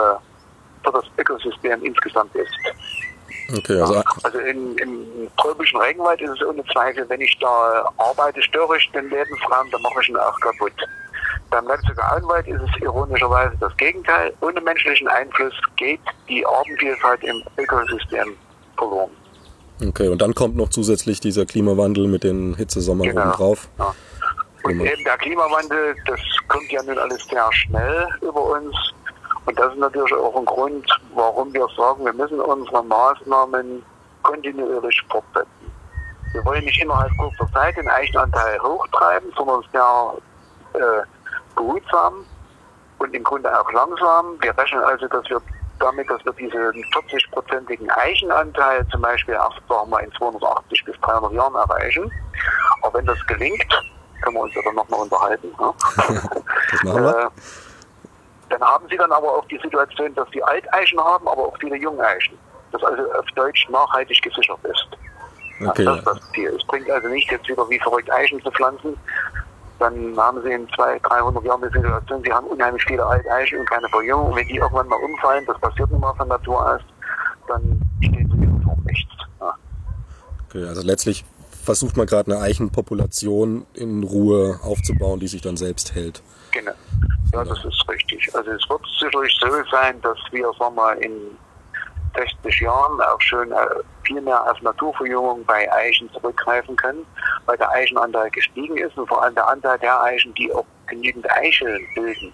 für 0.84 0.92
das 0.92 1.06
Ökosystem 1.18 1.82
insgesamt 1.86 2.36
ist. 2.36 2.52
Okay, 3.58 3.80
also, 3.80 4.02
also 4.24 4.40
in, 4.40 4.78
im 4.78 5.28
tropischen 5.38 5.80
Regenwald 5.80 6.22
ist 6.22 6.32
es 6.32 6.48
ohne 6.48 6.64
Zweifel, 6.66 7.08
wenn 7.10 7.22
ich 7.22 7.38
da 7.40 7.92
arbeite, 7.98 8.42
störe 8.42 8.78
ich 8.78 8.90
den 8.92 9.10
Lebensraum, 9.10 9.70
dann 9.72 9.82
mache 9.82 10.02
ich 10.02 10.10
ihn 10.10 10.18
auch 10.18 10.40
kaputt. 10.40 10.74
Beim 11.50 11.68
Leipziger 11.68 12.14
Auenwald 12.14 12.48
ist 12.48 12.62
es 12.62 12.82
ironischerweise 12.82 13.56
das 13.60 13.76
Gegenteil. 13.76 14.34
Ohne 14.40 14.62
menschlichen 14.62 15.08
Einfluss 15.10 15.54
geht 15.76 16.00
die 16.30 16.46
Artenvielfalt 16.46 17.24
im 17.24 17.44
Ökosystem 17.58 18.36
verloren. 18.78 19.12
Okay, 19.86 20.08
und 20.08 20.22
dann 20.22 20.34
kommt 20.34 20.56
noch 20.56 20.70
zusätzlich 20.70 21.20
dieser 21.20 21.46
Klimawandel 21.46 22.08
mit 22.08 22.24
den 22.24 22.56
Hitzesommern 22.56 23.10
genau. 23.10 23.22
oben 23.22 23.32
drauf. 23.32 23.68
Ja. 23.80 23.94
Und 24.64 24.80
eben 24.80 25.04
der 25.04 25.18
Klimawandel, 25.18 25.96
das 26.06 26.20
kommt 26.48 26.72
ja 26.72 26.84
nun 26.84 26.98
alles 26.98 27.26
sehr 27.28 27.52
schnell 27.52 28.08
über 28.22 28.44
uns. 28.52 28.76
Und 29.46 29.60
das 29.60 29.74
ist 29.74 29.80
natürlich 29.80 30.14
auch 30.14 30.36
ein 30.36 30.46
Grund, 30.46 30.86
warum 31.16 31.54
wir 31.54 31.68
sagen, 31.76 32.06
wir 32.06 32.14
müssen 32.14 32.40
unsere 32.40 32.84
Maßnahmen 32.84 33.84
kontinuierlich 34.24 35.02
fortsetzen. 35.10 35.72
Wir 36.34 36.46
wollen 36.46 36.64
nicht 36.64 36.82
innerhalb 36.82 37.12
kurzer 37.18 37.52
Zeit 37.52 37.76
den 37.76 37.90
Eichenanteil 37.90 38.60
hochtreiben, 38.62 39.32
sondern 39.36 39.64
sehr 39.72 40.14
äh, 40.74 41.04
behutsam 41.56 42.26
und 43.00 43.14
im 43.14 43.24
Grunde 43.24 43.60
auch 43.60 43.72
langsam. 43.74 44.38
Wir 44.42 44.58
rechnen 44.58 44.84
also, 44.84 45.08
dass 45.08 45.30
wir 45.30 45.42
damit, 45.80 46.10
dass 46.10 46.24
wir 46.24 46.34
diesen 46.34 46.62
40-prozentigen 46.62 47.90
Eichenanteil 47.90 48.86
zum 48.90 49.02
Beispiel 49.02 49.34
erst 49.34 49.60
sagen 49.68 49.90
wir, 49.90 50.00
in 50.02 50.12
280 50.14 50.86
bis 50.86 50.96
300 51.02 51.34
Jahren 51.34 51.56
erreichen. 51.56 52.12
Aber 52.82 53.00
wenn 53.00 53.06
das 53.06 53.18
gelingt, 53.28 53.68
können 54.22 54.36
wir 54.36 54.42
uns 54.42 54.54
ja 54.54 54.62
dann 54.64 54.76
nochmal 54.76 55.02
unterhalten. 55.02 55.48
Ne? 55.60 55.74
das 56.72 56.84
machen 56.84 57.04
wir. 57.04 57.26
Äh, 57.26 57.30
dann 58.62 58.70
haben 58.70 58.88
sie 58.90 58.98
dann 58.98 59.12
aber 59.12 59.28
auch 59.28 59.46
die 59.48 59.58
Situation, 59.58 60.14
dass 60.14 60.30
sie 60.32 60.44
Alteichen 60.44 61.00
haben, 61.00 61.28
aber 61.28 61.48
auch 61.48 61.58
viele 61.60 61.78
Jungeichen. 61.78 62.38
Das 62.72 62.84
also 62.84 63.02
auf 63.14 63.26
Deutsch 63.36 63.68
nachhaltig 63.70 64.22
gesichert 64.22 64.60
ist. 64.64 64.88
Okay. 65.68 65.84
Das 65.84 65.98
ist 65.98 66.08
das 66.08 66.32
Ziel. 66.32 66.56
Es 66.56 66.64
bringt 66.68 66.90
also 66.90 67.08
nicht 67.08 67.30
jetzt 67.32 67.48
wieder 67.50 67.68
wie 67.70 67.80
verrückt 67.80 68.12
Eichen 68.12 68.42
zu 68.44 68.52
pflanzen, 68.52 68.96
dann 69.80 70.16
haben 70.16 70.42
sie 70.44 70.52
in 70.52 70.70
200, 70.76 71.04
300 71.10 71.44
Jahren 71.44 71.62
die 71.64 71.80
Situation, 71.80 72.24
sie 72.24 72.32
haben 72.32 72.48
unheimlich 72.48 72.84
viele 72.86 73.04
alte 73.04 73.32
Eichen 73.32 73.60
und 73.60 73.68
keine 73.68 73.90
Verjüngung. 73.90 74.28
Und 74.28 74.36
wenn 74.36 74.48
die 74.48 74.58
irgendwann 74.58 74.88
mal 74.88 75.00
umfallen, 75.04 75.44
das 75.48 75.60
passiert 75.60 75.90
nun 75.90 76.02
mal 76.02 76.14
von 76.14 76.28
Natur 76.28 76.76
aus, 76.76 76.82
dann 77.48 77.82
stehen 78.00 78.30
sie 78.32 78.42
wieder 78.42 78.64
vor 78.64 78.78
nichts. 78.86 79.12
Ja. 79.40 79.56
Okay, 80.48 80.68
also 80.68 80.84
letztlich 80.84 81.26
versucht 81.64 81.98
man 81.98 82.06
gerade 82.06 82.32
eine 82.32 82.42
Eichenpopulation 82.42 83.66
in 83.74 84.04
Ruhe 84.04 84.60
aufzubauen, 84.62 85.20
die 85.20 85.28
sich 85.28 85.42
dann 85.42 85.58
selbst 85.58 85.96
hält. 85.96 86.22
Genau. 86.52 86.74
Ja, 87.34 87.44
das 87.46 87.64
ist 87.64 87.90
richtig. 87.90 88.30
Also 88.36 88.52
es 88.52 88.70
wird 88.70 88.82
sicherlich 89.00 89.38
so 89.40 89.48
sein, 89.72 90.02
dass 90.02 90.18
wir, 90.32 90.52
sagen 90.60 90.76
wir 90.76 90.98
in 91.02 91.38
60 92.16 92.60
Jahren 92.60 93.00
auch 93.02 93.22
schon 93.22 93.52
äh, 93.52 93.66
viel 94.04 94.22
mehr 94.22 94.52
auf 94.52 94.62
Naturverjüngung 94.62 95.46
bei 95.46 95.72
Eichen 95.72 96.12
zurückgreifen 96.12 96.76
können, 96.76 97.06
weil 97.46 97.58
der 97.58 97.70
Eichenanteil 97.72 98.30
gestiegen 98.32 98.78
ist 98.78 98.98
und 98.98 99.08
vor 99.08 99.24
allem 99.24 99.36
der 99.36 99.48
Anteil 99.48 99.80
der 99.80 100.02
Eichen, 100.02 100.34
die 100.34 100.52
auch 100.54 100.66
genügend 100.88 101.30
Eicheln 101.32 101.86
bilden, 101.96 102.34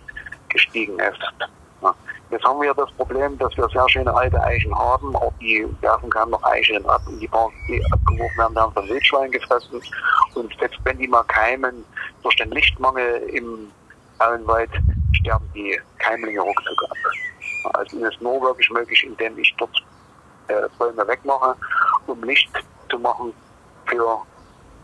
gestiegen 0.49 0.97
ist. 0.99 1.19
Ja. 1.81 1.93
Jetzt 2.31 2.43
haben 2.43 2.59
wir 2.59 2.73
das 2.73 2.91
Problem, 2.93 3.37
dass 3.37 3.55
wir 3.55 3.69
sehr 3.69 3.87
schöne 3.89 4.13
alte 4.13 4.41
Eichen 4.41 4.75
haben, 4.77 5.15
auch 5.15 5.33
die 5.39 5.67
werfen 5.81 6.09
kaum 6.09 6.31
noch 6.31 6.43
Eicheln 6.43 6.85
ab 6.87 7.01
und 7.05 7.19
die, 7.19 7.29
die 7.67 7.85
abgeworfen 7.91 8.37
werden, 8.37 8.55
werden 8.55 8.73
von 8.73 8.89
Wildschweinen 8.89 9.31
gefressen. 9.31 9.79
Und 10.33 10.53
selbst 10.59 10.79
wenn 10.83 10.97
die 10.97 11.07
mal 11.07 11.23
keimen, 11.23 11.85
durch 12.23 12.35
den 12.37 12.51
Lichtmangel 12.51 13.29
im 13.29 13.71
Auenwald, 14.19 14.69
sterben 15.13 15.49
die 15.53 15.79
Keimlinge 15.99 16.41
ruckzuck 16.41 16.83
ab. 16.89 16.97
Also 17.73 17.97
ist 17.97 18.15
es 18.15 18.21
nur 18.21 18.41
wirklich 18.41 18.69
möglich, 18.69 19.03
indem 19.03 19.37
ich 19.37 19.53
dort 19.57 19.83
äh, 20.47 20.67
Bäume 20.77 21.07
wegmache, 21.07 21.55
um 22.07 22.23
Licht 22.23 22.49
zu 22.89 22.97
machen 22.99 23.33
für 23.85 24.21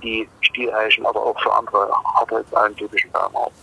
die 0.02 0.28
Stieleichen, 0.42 1.06
aber 1.06 1.24
auch 1.24 1.40
für 1.42 1.54
andere 1.54 1.90
hartholzallentypischen 2.16 3.12
Baumarten. 3.12 3.56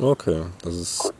Okay, 0.00 0.42
das 0.62 0.74
ist 0.74 1.14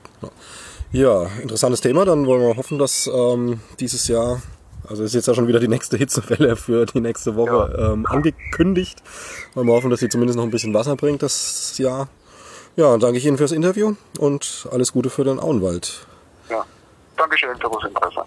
ja 0.93 1.27
interessantes 1.43 1.81
Thema. 1.81 2.05
Dann 2.05 2.27
wollen 2.27 2.41
wir 2.41 2.57
hoffen, 2.57 2.79
dass 2.79 3.07
ähm, 3.07 3.61
dieses 3.79 4.09
Jahr, 4.09 4.43
also 4.89 5.05
ist 5.05 5.15
jetzt 5.15 5.29
ja 5.29 5.35
schon 5.35 5.47
wieder 5.47 5.61
die 5.61 5.69
nächste 5.69 5.97
Hitzewelle 5.97 6.57
für 6.57 6.87
die 6.87 7.01
nächste 7.01 7.37
Woche 7.37 7.75
ja. 7.77 7.93
ähm, 7.93 8.07
angekündigt. 8.07 9.03
Wollen 9.55 9.67
wir 9.67 9.75
hoffen, 9.75 9.91
dass 9.91 10.01
sie 10.01 10.09
zumindest 10.09 10.37
noch 10.37 10.45
ein 10.45 10.51
bisschen 10.51 10.75
Wasser 10.75 10.97
bringt 10.97 11.23
das 11.23 11.79
Jahr. 11.79 12.09
Ja, 12.77 12.97
danke 12.97 13.19
ich 13.19 13.27
Ihnen 13.27 13.37
fürs 13.37 13.53
Interview 13.53 13.95
und 14.19 14.69
alles 14.73 14.93
Gute 14.93 15.11
für 15.11 15.25
den 15.25 15.39
Auenwald. 15.39 16.07
Ja, 16.49 16.65
Dankeschön 17.17 17.57
für 17.59 17.71
das 17.71 17.85
Interesse. 17.85 18.25